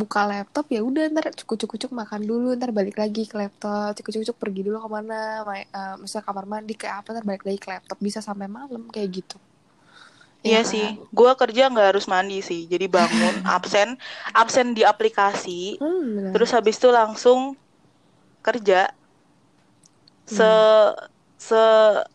buka 0.00 0.20
laptop 0.32 0.66
ya 0.74 0.80
udah 0.88 1.02
ntar 1.12 1.24
cukup-cukup 1.40 1.90
makan 2.00 2.22
dulu, 2.30 2.48
ntar 2.58 2.70
balik 2.78 2.96
lagi 3.02 3.22
ke 3.30 3.34
laptop, 3.42 3.88
cukup-cukup 3.98 4.36
pergi 4.42 4.60
dulu 4.66 4.76
ke 4.84 4.88
mana, 4.96 5.18
ma- 5.48 5.68
eh, 5.78 5.94
misalnya 6.02 6.26
kamar 6.28 6.46
mandi 6.52 6.72
kayak 6.80 6.96
apa, 7.00 7.08
ntar 7.14 7.24
balik 7.30 7.44
lagi 7.48 7.58
ke 7.64 7.68
laptop 7.72 7.98
bisa 8.06 8.20
sampai 8.28 8.48
malam 8.58 8.82
kayak 8.94 9.08
gitu. 9.18 9.36
Iya 10.46 10.58
Ya 10.58 10.72
sih, 10.72 10.84
kan? 10.84 10.94
gue 11.18 11.30
kerja 11.40 11.62
nggak 11.70 11.86
harus 11.90 12.06
mandi 12.14 12.34
sih. 12.48 12.60
Jadi 12.72 12.86
bangun, 12.96 13.34
absen, 13.54 13.88
absen 14.40 14.66
di 14.76 14.82
aplikasi, 14.92 15.50
Hmm, 15.80 16.32
terus 16.32 16.50
habis 16.56 16.74
itu 16.78 16.88
langsung 16.98 17.40
kerja. 18.46 18.76
Se 20.26 20.36
se 20.36 20.44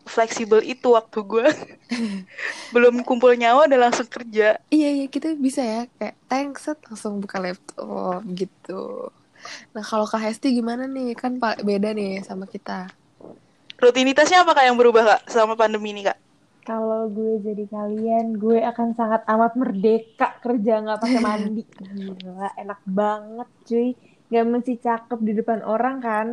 fleksibel 0.06 0.60
itu 0.64 0.86
waktu 0.96 1.18
gue 1.24 1.44
belum 2.74 3.04
kumpul 3.06 3.32
nyawa 3.36 3.68
udah 3.68 3.80
langsung 3.88 4.08
kerja 4.08 4.58
Iya 4.74 4.86
iya 4.96 5.04
kita 5.14 5.28
bisa 5.46 5.60
ya 5.72 5.78
kayak 5.98 6.14
tank 6.28 6.50
set 6.64 6.78
langsung 6.86 7.14
buka 7.22 7.36
laptop 7.44 8.18
gitu. 8.38 8.70
Nah 9.74 9.84
kalau 9.90 10.06
Kak 10.10 10.20
Hesti 10.24 10.46
gimana 10.58 10.84
nih 10.94 11.06
kan 11.22 11.32
pa- 11.42 11.60
beda 11.68 11.88
nih 11.98 12.08
sama 12.28 12.44
kita. 12.54 12.72
rutinitasnya 13.82 14.38
apa 14.42 14.52
kak 14.56 14.64
yang 14.68 14.76
berubah 14.80 15.02
kak 15.08 15.20
selama 15.32 15.54
pandemi 15.60 15.88
ini 15.92 16.02
kak 16.08 16.16
Kalau 16.68 17.00
gue 17.16 17.32
jadi 17.46 17.64
kalian, 17.74 18.26
gue 18.42 18.58
akan 18.70 18.88
sangat 18.98 19.22
amat 19.32 19.52
merdeka 19.60 20.26
kerja 20.44 20.72
nggak 20.82 21.00
pakai 21.04 21.20
mandi. 21.28 21.60
Gila, 21.94 22.46
enak 22.62 22.80
banget 22.98 23.48
cuy. 23.68 23.86
Gak 24.32 24.44
mesti 24.52 24.72
cakep 24.86 25.18
di 25.26 25.32
depan 25.38 25.60
orang 25.72 25.96
kan. 26.06 26.28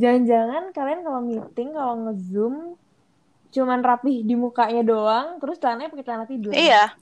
Jangan-jangan 0.00 0.72
kalian 0.72 1.00
kalau 1.04 1.20
meeting, 1.20 1.68
kalau 1.76 1.94
nge-zoom, 2.08 2.54
cuman 3.50 3.82
rapih 3.82 4.22
di 4.22 4.34
mukanya 4.38 4.82
doang, 4.86 5.36
terus 5.42 5.58
celananya 5.58 5.90
pakai 5.90 6.04
celana 6.06 6.26
tidur. 6.30 6.54
iya 6.54 6.94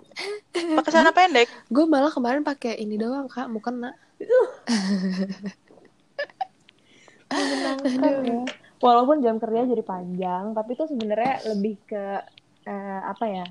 pakai 0.76 0.90
celana 0.90 1.12
pendek 1.12 1.48
Gue 1.74 1.84
malah 1.84 2.08
kemarin 2.08 2.42
pakai 2.42 2.80
ini 2.80 2.96
doang 2.96 3.28
Kak, 3.28 3.46
mau 3.52 3.60
kena. 3.60 3.92
menyenangkan 7.28 8.14
ya. 8.24 8.42
Walaupun 8.80 9.20
jam 9.20 9.36
kerja 9.42 9.66
jadi 9.66 9.84
panjang, 9.84 10.44
tapi 10.56 10.70
itu 10.78 10.84
sebenarnya 10.86 11.34
lebih 11.50 11.74
ke 11.84 12.04
eh, 12.64 13.00
apa 13.04 13.24
ya? 13.28 13.46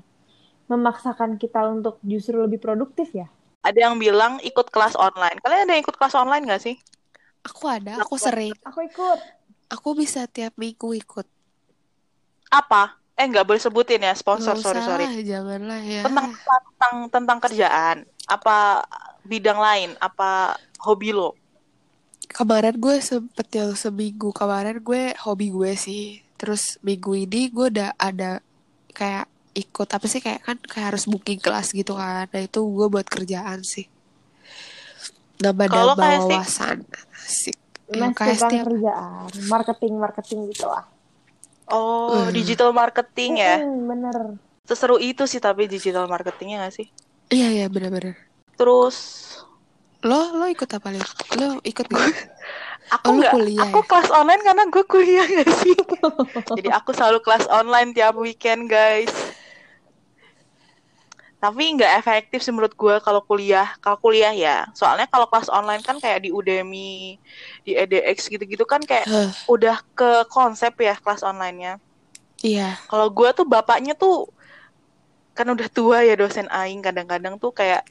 Memaksakan 0.68 1.38
kita 1.40 1.64
untuk 1.70 1.96
justru 2.04 2.36
lebih 2.44 2.60
produktif 2.60 3.14
ya. 3.14 3.28
ada 3.62 3.78
yang 3.90 3.98
bilang 3.98 4.38
ikut 4.40 4.70
kelas 4.70 4.94
online 4.96 5.36
kalian 5.42 5.66
ada 5.66 5.72
yang 5.76 5.82
ikut 5.84 5.96
kelas 5.98 6.14
online 6.16 6.46
gak 6.46 6.62
sih 6.62 6.76
Aku 7.48 7.64
ada, 7.66 7.96
aku 7.98 8.14
sering. 8.20 8.52
Aku 8.62 8.84
ikut. 8.84 9.18
Aku 9.68 9.88
bisa 9.92 10.24
tiap 10.28 10.56
minggu 10.56 10.92
ikut. 10.96 11.26
apa 12.48 12.96
eh 13.12 13.28
nggak 13.28 13.44
boleh 13.44 13.60
sebutin 13.60 14.00
ya 14.00 14.16
sponsor 14.16 14.56
Nggak 14.56 14.64
sorry 14.64 14.80
usah 14.80 14.88
sorry 14.88 15.04
lah, 15.04 15.20
janganlah 15.20 15.80
ya. 15.84 16.00
tentang 16.00 16.32
tentang 16.32 16.94
tentang 17.12 17.38
kerjaan 17.44 17.96
apa 18.24 18.56
bidang 19.20 19.60
lain 19.60 19.92
apa 20.00 20.56
hobi 20.80 21.12
lo 21.12 21.36
Kemarin 22.28 22.76
gue 22.76 22.96
sempet 23.00 23.48
yang 23.52 23.72
seminggu 23.72 24.32
kemarin 24.32 24.80
gue 24.84 25.16
hobi 25.24 25.48
gue 25.48 25.72
sih. 25.76 26.20
Terus 26.36 26.76
minggu 26.84 27.16
ini 27.16 27.48
gue 27.48 27.72
udah 27.72 27.96
ada 27.96 28.44
kayak 28.92 29.24
ikut 29.56 29.88
apa 29.88 30.04
sih 30.04 30.20
kayak 30.20 30.44
kan 30.44 30.56
kayak 30.60 30.92
harus 30.92 31.08
booking 31.08 31.40
kelas 31.40 31.72
gitu 31.72 31.96
kan. 31.96 32.28
Nah 32.28 32.42
itu 32.44 32.60
gue 32.60 32.86
buat 32.92 33.08
kerjaan 33.08 33.64
sih. 33.64 33.88
Nambah-nambah 35.40 35.96
Kak 35.96 36.10
Hesti? 36.20 36.36
Asik. 37.28 37.56
Setiap 37.88 38.52
kerjaan, 38.64 39.28
marketing 39.52 39.94
marketing 39.96 40.40
gitu 40.52 40.64
lah. 40.68 40.84
oh 41.68 42.28
Hmm. 42.28 42.32
digital 42.36 42.70
marketing 42.72 43.32
ya 43.38 43.54
Mm, 43.60 43.88
bener. 43.90 44.16
seseru 44.68 44.96
itu 45.00 45.24
sih 45.32 45.40
tapi 45.46 45.62
digital 45.74 46.04
marketingnya 46.08 46.56
gak 46.64 46.74
sih 46.78 46.86
Iya 47.34 47.46
iya 47.54 47.66
benar-benar. 47.74 48.16
terus 48.58 48.96
Lo 50.08 50.20
lo 50.38 50.46
ikut 50.46 50.70
apa 50.70 50.88
Lin? 50.94 51.02
Lo 51.38 51.58
ikut 51.66 51.86
gak? 51.90 52.12
aku 52.88 53.08
Oh, 53.08 53.14
nggak 53.18 53.34
kuliah 53.34 53.68
aku 53.68 53.78
ya? 53.82 53.88
kelas 53.88 54.08
online 54.10 54.42
karena 54.46 54.64
gue 54.72 54.84
kuliah 54.88 55.26
gak 55.28 55.50
sih 55.60 55.76
jadi 56.56 56.68
aku 56.78 56.90
selalu 56.96 57.18
kelas 57.20 57.44
online 57.50 57.92
tiap 57.92 58.14
weekend 58.16 58.70
guys 58.70 59.12
tapi 61.38 61.70
nggak 61.78 62.02
efektif 62.02 62.42
sih 62.42 62.50
menurut 62.50 62.74
gue 62.74 62.98
kalau 62.98 63.22
kuliah 63.22 63.70
kalau 63.78 63.94
kuliah 64.02 64.34
ya. 64.34 64.66
Soalnya 64.74 65.06
kalau 65.06 65.30
kelas 65.30 65.46
online 65.46 65.86
kan 65.86 66.02
kayak 66.02 66.26
di 66.26 66.34
Udemy 66.34 67.14
di 67.62 67.72
edX 67.78 68.26
gitu-gitu 68.26 68.66
kan 68.66 68.82
kayak 68.82 69.06
Heh, 69.06 69.30
udah 69.46 69.78
ke 69.94 70.26
konsep 70.30 70.74
ya 70.82 70.98
kelas 70.98 71.22
onlinenya. 71.22 71.78
Iya. 72.38 72.78
kalau 72.86 73.10
gue 73.10 73.26
tuh 73.34 73.42
bapaknya 73.42 73.98
tuh 73.98 74.30
kan 75.34 75.46
udah 75.50 75.66
tua 75.70 76.06
ya 76.06 76.14
dosen 76.14 76.46
aing 76.46 76.78
kadang-kadang 76.82 77.34
tuh 77.34 77.50
kayak 77.50 77.82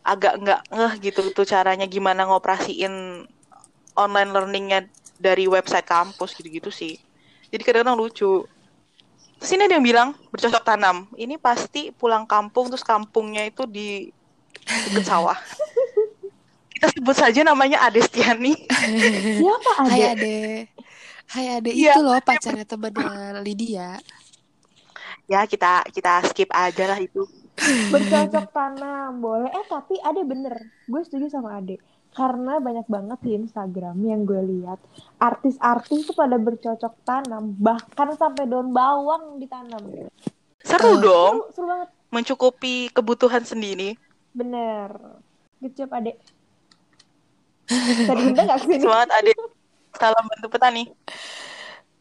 agak 0.00 0.40
nggak 0.40 0.60
ngeh 0.72 0.92
gitu 1.04 1.20
tuh 1.36 1.44
caranya 1.44 1.84
gimana 1.84 2.24
ngoperasiin 2.24 3.28
online 3.96 4.30
learningnya 4.32 4.88
dari 5.20 5.48
website 5.48 5.88
kampus 5.88 6.36
gitu-gitu 6.36 6.68
sih. 6.72 7.00
Jadi 7.48 7.62
kadang-kadang 7.64 7.96
lucu 7.96 8.44
terus 9.46 9.62
ini 9.62 9.70
ada 9.70 9.78
yang 9.78 9.86
bilang 9.86 10.08
bercocok 10.34 10.58
tanam 10.66 11.06
ini 11.14 11.38
pasti 11.38 11.94
pulang 11.94 12.26
kampung 12.26 12.66
terus 12.66 12.82
kampungnya 12.82 13.46
itu 13.46 13.62
di 13.62 14.10
dekat 14.90 15.06
sawah 15.06 15.38
kita 16.74 16.90
sebut 16.90 17.14
saja 17.14 17.46
namanya 17.46 17.78
Adestiani 17.86 18.66
Siapa 19.38 19.70
ada? 19.86 19.86
Hai 19.86 20.02
Ade. 20.18 20.38
Hai 21.30 21.46
Ade 21.62 21.70
Iya, 21.70 21.94
itu 21.94 22.02
loh 22.02 22.18
pacarnya 22.18 22.66
temennya 22.66 23.38
Lydia. 23.38 24.02
ya 25.30 25.46
kita 25.46 25.86
kita 25.94 26.26
skip 26.26 26.50
aja 26.50 26.90
lah 26.90 26.98
itu 26.98 27.22
Bercocok 27.94 28.52
tanam, 28.52 29.22
boleh. 29.24 29.48
Eh 29.48 29.64
tapi 29.64 29.96
ada 30.04 30.20
bener. 30.26 30.60
Gue 30.84 31.00
setuju 31.06 31.32
sama 31.32 31.56
Ade. 31.56 31.80
Karena 32.16 32.56
banyak 32.56 32.88
banget 32.88 33.18
di 33.20 33.36
Instagram 33.36 34.00
yang 34.00 34.24
gue 34.24 34.40
lihat 34.40 34.80
artis-artis 35.18 36.08
tuh 36.08 36.16
pada 36.16 36.34
bercocok 36.34 37.04
tanam, 37.04 37.52
bahkan 37.54 38.16
sampai 38.16 38.48
daun 38.48 38.72
bawang 38.72 39.36
ditanam. 39.36 39.84
seru 40.58 40.96
Eh. 40.96 40.98
dong 40.98 41.34
Seru, 41.44 41.52
seru 41.52 41.66
banget. 41.68 41.88
mencukupi 42.08 42.88
kebutuhan 42.88 43.44
sendiri 43.44 44.00
Bener. 44.32 44.90
Good 45.58 45.74
job, 45.74 45.90
Ade. 45.90 46.16
Bisa 47.66 48.12
diundang 48.12 48.46
gak 48.46 48.60
sini? 48.60 48.78
Semangat 48.78 49.10
adik. 49.12 49.38
Salam 49.92 50.24
bantu 50.24 50.46
petani. 50.48 50.84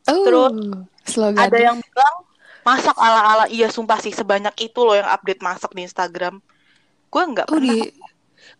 Oh, 0.06 0.22
Terus 0.22 0.54
slogan. 1.06 1.42
Ada 1.42 1.58
yang 1.62 1.78
bilang 1.80 2.16
masak 2.62 2.96
ala-ala 2.96 3.46
iya 3.48 3.68
sumpah 3.68 3.98
sih 3.98 4.12
sebanyak 4.12 4.54
itu 4.62 4.80
loh 4.80 4.94
yang 4.94 5.08
update 5.08 5.40
masak 5.40 5.72
di 5.72 5.84
Instagram. 5.84 6.44
Gue 7.08 7.24
nggak 7.24 7.48
Oh 7.48 7.56
pernah. 7.56 7.72
di 7.72 7.90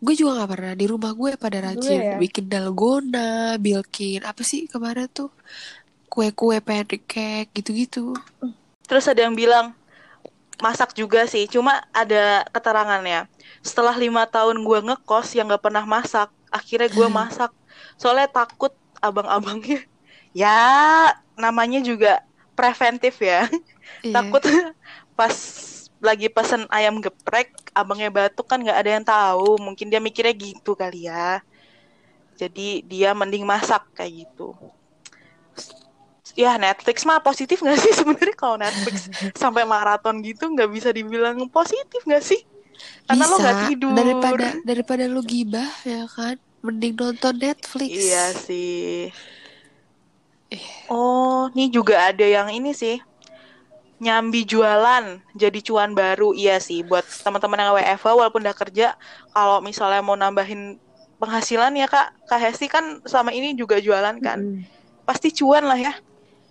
gue 0.04 0.14
juga 0.16 0.44
gak 0.44 0.52
pernah 0.52 0.74
di 0.76 0.86
rumah 0.88 1.12
gue 1.16 1.40
pada 1.40 1.72
rajin 1.72 2.00
ya? 2.00 2.18
bikin 2.20 2.52
dalgona, 2.52 3.56
bikin 3.62 4.22
apa 4.28 4.44
sih 4.44 4.68
kemarin 4.68 5.08
tuh 5.08 5.32
kue-kue 6.12 6.60
pancake 6.64 7.52
gitu-gitu. 7.52 8.16
Terus 8.88 9.06
ada 9.12 9.28
yang 9.28 9.36
bilang 9.36 9.76
masak 10.64 10.96
juga 10.96 11.28
sih. 11.28 11.44
Cuma 11.52 11.84
ada 11.92 12.48
keterangannya. 12.56 13.28
Setelah 13.60 13.96
lima 13.98 14.24
tahun 14.30 14.64
gue 14.64 14.80
ngekos 14.92 15.36
yang 15.36 15.52
nggak 15.52 15.64
pernah 15.64 15.84
masak, 15.84 16.32
akhirnya 16.54 16.88
gue 16.88 17.08
masak. 17.12 17.52
Soalnya 18.00 18.32
takut 18.32 18.72
abang-abangnya. 19.04 19.84
Ya 20.36 21.16
namanya 21.40 21.80
juga 21.80 22.20
preventif 22.60 23.24
ya. 23.24 23.48
Iya. 24.04 24.20
takut 24.20 24.44
pas 25.20 25.32
lagi 26.06 26.30
pesen 26.30 26.70
ayam 26.70 27.02
geprek 27.02 27.50
abangnya 27.74 28.14
batuk 28.14 28.46
kan 28.46 28.62
nggak 28.62 28.78
ada 28.78 28.90
yang 28.96 29.06
tahu. 29.06 29.58
Mungkin 29.58 29.90
dia 29.90 29.98
mikirnya 29.98 30.36
gitu 30.38 30.78
kali 30.78 31.10
ya. 31.10 31.42
Jadi 32.38 32.86
dia 32.86 33.12
mending 33.18 33.42
masak 33.44 33.82
kayak 33.98 34.28
gitu. 34.28 34.54
Ya 36.36 36.60
Netflix 36.60 37.08
mah 37.08 37.24
positif 37.24 37.64
nggak 37.64 37.80
sih 37.82 37.94
sebenarnya? 38.00 38.36
Kalau 38.38 38.58
Netflix 38.62 39.10
sampai 39.34 39.64
maraton 39.66 40.22
gitu 40.22 40.52
nggak 40.52 40.70
bisa 40.70 40.90
dibilang 40.94 41.42
positif 41.50 42.06
nggak 42.06 42.24
sih? 42.24 42.42
Karena 43.08 43.24
lo 43.26 43.36
nggak 43.40 43.58
Bisa, 43.58 43.68
tidur. 43.72 43.92
daripada 43.96 44.48
daripada 44.68 45.04
lu 45.08 45.24
gibah 45.24 45.72
ya 45.88 46.06
kan? 46.12 46.36
Mending 46.62 46.94
nonton 46.98 47.34
Netflix. 47.40 47.90
Iya 47.90 48.26
sih. 48.36 49.10
Oh 50.92 51.50
ini 51.56 51.72
juga 51.74 52.14
ada 52.14 52.24
yang 52.24 52.52
ini 52.54 52.72
sih 52.72 53.02
nyambi 53.96 54.44
jualan 54.44 55.24
jadi 55.32 55.60
cuan 55.62 55.96
baru 55.96 56.36
iya 56.36 56.60
sih 56.60 56.84
buat 56.84 57.04
teman-teman 57.24 57.58
yang 57.58 57.72
WFH 57.74 58.06
walaupun 58.06 58.44
udah 58.44 58.58
kerja 58.58 58.88
kalau 59.32 59.60
misalnya 59.60 60.04
mau 60.04 60.14
nambahin 60.14 60.76
penghasilan 61.16 61.72
ya 61.74 61.88
kak 61.88 62.12
kak 62.28 62.40
Hesti 62.40 62.68
kan 62.68 63.00
selama 63.04 63.32
ini 63.32 63.56
juga 63.56 63.80
jualan 63.80 64.20
kan 64.20 64.36
Mm-mm. 64.38 64.68
pasti 65.04 65.32
cuan 65.32 65.64
lah 65.64 65.80
ya 65.80 65.94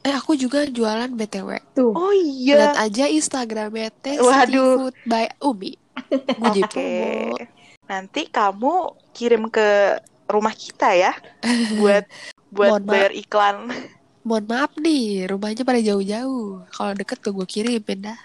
eh 0.01 0.13
aku 0.13 0.33
juga 0.35 0.65
jualan 0.65 1.09
btw 1.11 1.61
Tuh. 1.73 1.93
oh 1.93 2.13
lihat 2.13 2.77
iya 2.77 2.81
aja 2.81 3.05
Instagramnya 3.07 3.93
Tasty 3.95 4.21
Waduh. 4.21 4.89
Food 4.89 4.97
by 5.05 5.29
Umi 5.41 5.77
oke 6.41 6.65
promo. 6.65 7.37
nanti 7.85 8.25
kamu 8.27 8.75
kirim 9.13 9.49
ke 9.49 10.01
rumah 10.25 10.57
kita 10.57 10.97
ya 10.97 11.13
buat 11.81 12.09
buat 12.49 12.71
Mohon 12.73 12.83
maaf. 12.83 12.89
bayar 12.89 13.13
iklan 13.13 13.57
mohon 14.25 14.45
maaf 14.49 14.73
nih 14.81 15.29
rumahnya 15.29 15.63
pada 15.63 15.79
jauh-jauh 15.85 16.65
kalau 16.73 16.93
deket 16.97 17.21
tuh 17.21 17.37
gue 17.37 17.47
kirimin 17.47 18.11
dah 18.11 18.19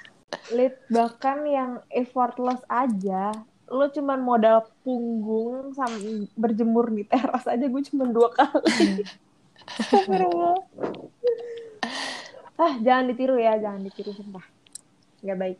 Lit, 0.54 0.78
bahkan 0.94 1.42
yang 1.46 1.82
effortless 1.90 2.62
aja, 2.70 3.34
lo 3.66 3.90
cuman 3.90 4.22
modal 4.22 4.66
punggung 4.86 5.74
sama 5.74 5.98
berjemur 6.38 6.90
di 6.94 7.02
teras 7.06 7.46
aja 7.50 7.66
gue 7.66 7.82
cuman 7.90 8.10
dua 8.14 8.30
kali. 8.34 9.06
Ah, 12.60 12.76
jangan 12.84 13.08
ditiru 13.08 13.40
ya, 13.40 13.56
jangan 13.56 13.82
ditiru 13.88 14.12
sumpah. 14.12 14.44
Nggak 15.24 15.38
baik. 15.38 15.58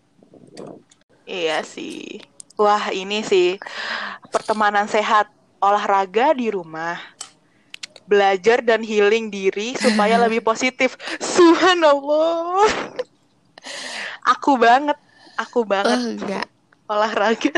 Iya 1.23 1.63
sih. 1.63 2.19
Wah, 2.60 2.91
ini 2.91 3.23
sih 3.23 3.56
pertemanan 4.28 4.86
sehat, 4.91 5.32
olahraga 5.63 6.36
di 6.36 6.52
rumah. 6.52 6.99
Belajar 8.09 8.65
dan 8.65 8.81
healing 8.81 9.29
diri 9.29 9.77
supaya 9.77 10.17
lebih 10.25 10.41
positif. 10.41 10.97
Subhanallah. 11.21 12.65
aku 14.25 14.57
banget, 14.57 14.97
aku 15.37 15.61
banget 15.63 15.93
Eh, 15.95 16.17
enggak. 16.17 16.45
olahraga. 16.89 17.53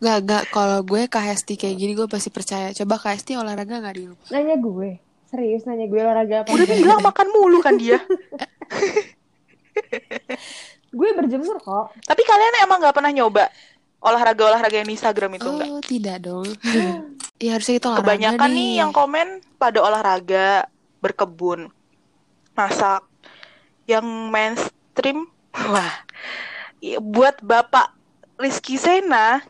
Enggak, 0.00 0.16
enggak. 0.24 0.42
Kalau 0.48 0.80
gue 0.80 1.02
Hesti 1.04 1.54
kayak 1.54 1.76
gini 1.76 1.92
gue 1.92 2.08
pasti 2.08 2.32
percaya. 2.32 2.72
Coba 2.72 2.96
Hesti 3.04 3.36
olahraga 3.36 3.78
nggak 3.78 3.94
di 3.94 4.02
rumah? 4.08 4.24
Nanya 4.32 4.56
gue. 4.56 4.90
Serius 5.28 5.68
nanya 5.68 5.84
gue 5.84 6.00
olahraga 6.00 6.36
apa? 6.40 6.48
Udah 6.48 6.64
bilang 6.64 7.04
makan 7.08 7.28
mulu 7.28 7.60
kan 7.60 7.76
dia. 7.76 8.00
Gue 10.88 11.08
berjemur 11.12 11.60
kok. 11.60 11.92
Tapi 12.00 12.22
kalian 12.24 12.64
emang 12.64 12.80
nggak 12.80 12.96
pernah 12.96 13.12
nyoba 13.12 13.44
olahraga-olahraga 13.98 14.76
yang 14.78 14.88
di 14.88 14.94
Instagram 14.94 15.30
itu 15.36 15.48
enggak? 15.48 15.68
Oh, 15.68 15.82
tidak 15.82 16.16
dong. 16.22 16.46
ya 17.42 17.54
harusnya 17.54 17.74
kita 17.78 17.86
olahraga 17.90 18.02
Kebanyakan 18.06 18.50
nih 18.50 18.70
yang 18.78 18.90
komen 18.90 19.28
pada 19.58 19.78
olahraga, 19.82 20.48
berkebun, 20.98 21.70
masak. 22.54 23.02
Yang 23.88 24.04
mainstream, 24.04 25.18
wah, 25.54 25.92
i- 26.78 27.00
buat 27.14 27.40
Bapak 27.40 27.96
Rizky 28.36 28.76
Sena, 28.76 29.40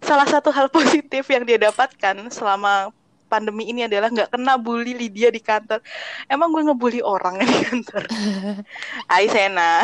salah 0.00 0.26
satu 0.26 0.50
hal 0.50 0.66
positif 0.76 1.28
yang 1.30 1.44
dia 1.44 1.60
dapatkan 1.60 2.26
selama 2.32 2.90
pandemi 3.26 3.66
ini 3.66 3.82
adalah 3.84 4.06
nggak 4.06 4.30
kena 4.30 4.54
bully 4.56 4.94
Lydia 4.94 5.30
di 5.30 5.38
kantor. 5.38 5.82
Emang 6.26 6.50
gue 6.50 6.62
ngebully 6.62 7.02
orang 7.02 7.42
di 7.42 7.56
kantor. 7.66 8.06
Hai 9.06 9.26
Sena. 9.26 9.82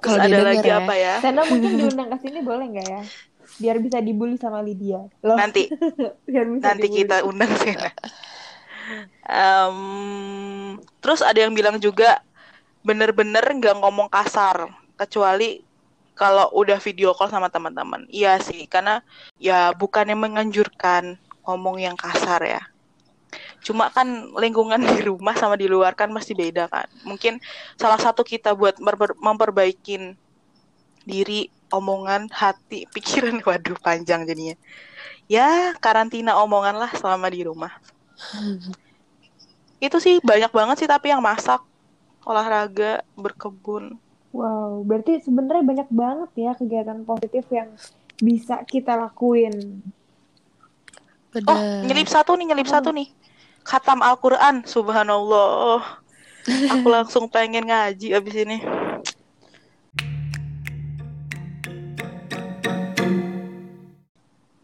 Kalau 0.00 0.16
ada 0.16 0.28
denger 0.28 0.46
lagi 0.46 0.68
ya. 0.68 0.78
apa 0.80 0.94
ya? 0.96 1.14
Sena 1.20 1.42
mungkin 1.44 1.70
diundang 1.80 2.08
ke 2.12 2.16
sini 2.20 2.38
boleh 2.40 2.66
nggak 2.72 2.86
ya? 2.88 3.02
Biar 3.60 3.76
bisa 3.78 3.98
dibully 4.00 4.36
sama 4.40 4.60
Lydia. 4.60 5.04
Loh, 5.20 5.36
Nanti 5.36 5.68
biar 6.30 6.44
bisa 6.48 6.64
nanti 6.70 6.86
dibully. 6.88 6.98
kita 7.04 7.16
undang 7.24 7.52
Sena. 7.56 7.90
Em, 9.30 9.78
terus 10.98 11.20
ada 11.22 11.38
yang 11.38 11.54
bilang 11.54 11.78
juga 11.78 12.20
bener-bener 12.82 13.44
nggak 13.44 13.76
ngomong 13.78 14.08
kasar 14.08 14.66
kecuali 14.96 15.62
kalau 16.16 16.52
udah 16.52 16.76
video 16.82 17.16
call 17.16 17.32
sama 17.32 17.48
teman-teman. 17.48 18.04
Iya 18.12 18.36
sih, 18.44 18.68
karena 18.68 19.00
ya 19.40 19.72
bukannya 19.72 20.16
menganjurkan 20.16 21.16
ngomong 21.48 21.80
yang 21.80 21.96
kasar 21.96 22.44
ya. 22.44 22.62
Cuma 23.60 23.92
kan 23.92 24.32
lingkungan 24.40 24.80
di 24.80 25.04
rumah 25.04 25.36
sama 25.36 25.54
di 25.54 25.68
luar 25.68 25.92
kan 25.92 26.08
masih 26.08 26.32
beda 26.32 26.66
kan. 26.66 26.88
Mungkin 27.04 27.38
salah 27.76 28.00
satu 28.00 28.24
kita 28.24 28.56
buat 28.56 28.80
memper- 28.80 29.18
memperbaikin 29.20 30.16
diri, 31.04 31.52
omongan, 31.72 32.28
hati, 32.32 32.84
pikiran. 32.94 33.40
Waduh, 33.44 33.76
panjang 33.80 34.24
jadinya. 34.24 34.56
Ya, 35.30 35.76
karantina 35.78 36.40
omongan 36.40 36.76
lah 36.80 36.90
selama 36.96 37.28
di 37.30 37.44
rumah. 37.46 37.70
Itu 39.80 39.96
sih 39.96 40.20
banyak 40.20 40.52
banget 40.52 40.84
sih 40.84 40.88
tapi 40.90 41.08
yang 41.08 41.24
masak, 41.24 41.64
olahraga, 42.28 43.00
berkebun. 43.16 43.96
Wow, 44.30 44.86
berarti 44.86 45.18
sebenarnya 45.24 45.64
banyak 45.64 45.88
banget 45.90 46.30
ya 46.38 46.52
kegiatan 46.54 47.02
positif 47.02 47.48
yang 47.50 47.74
bisa 48.20 48.60
kita 48.68 48.94
lakuin. 48.94 49.82
Oh, 51.48 51.58
nyelip 51.86 52.06
satu 52.06 52.36
nih, 52.36 52.52
nyelip 52.52 52.68
satu 52.68 52.92
nih. 52.92 53.08
Khatam 53.64 54.00
Al-Quran, 54.02 54.64
subhanallah. 54.66 56.00
Aku 56.72 56.86
langsung 56.94 57.28
pengen 57.30 57.68
ngaji 57.68 58.16
abis 58.16 58.34
ini. 58.42 58.58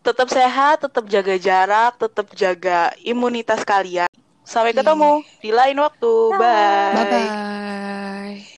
Tetap 0.07 0.31
sehat, 0.31 0.87
tetap 0.87 1.05
jaga 1.11 1.35
jarak, 1.35 1.99
tetap 1.99 2.27
jaga 2.39 2.95
imunitas 3.03 3.67
kalian. 3.67 4.07
Sampai 4.47 4.71
Iya. 4.71 4.87
ketemu 4.87 5.27
di 5.43 5.51
lain 5.51 5.77
waktu. 5.83 6.13
Bye. 6.39 6.95
Bye-bye. 6.95 8.55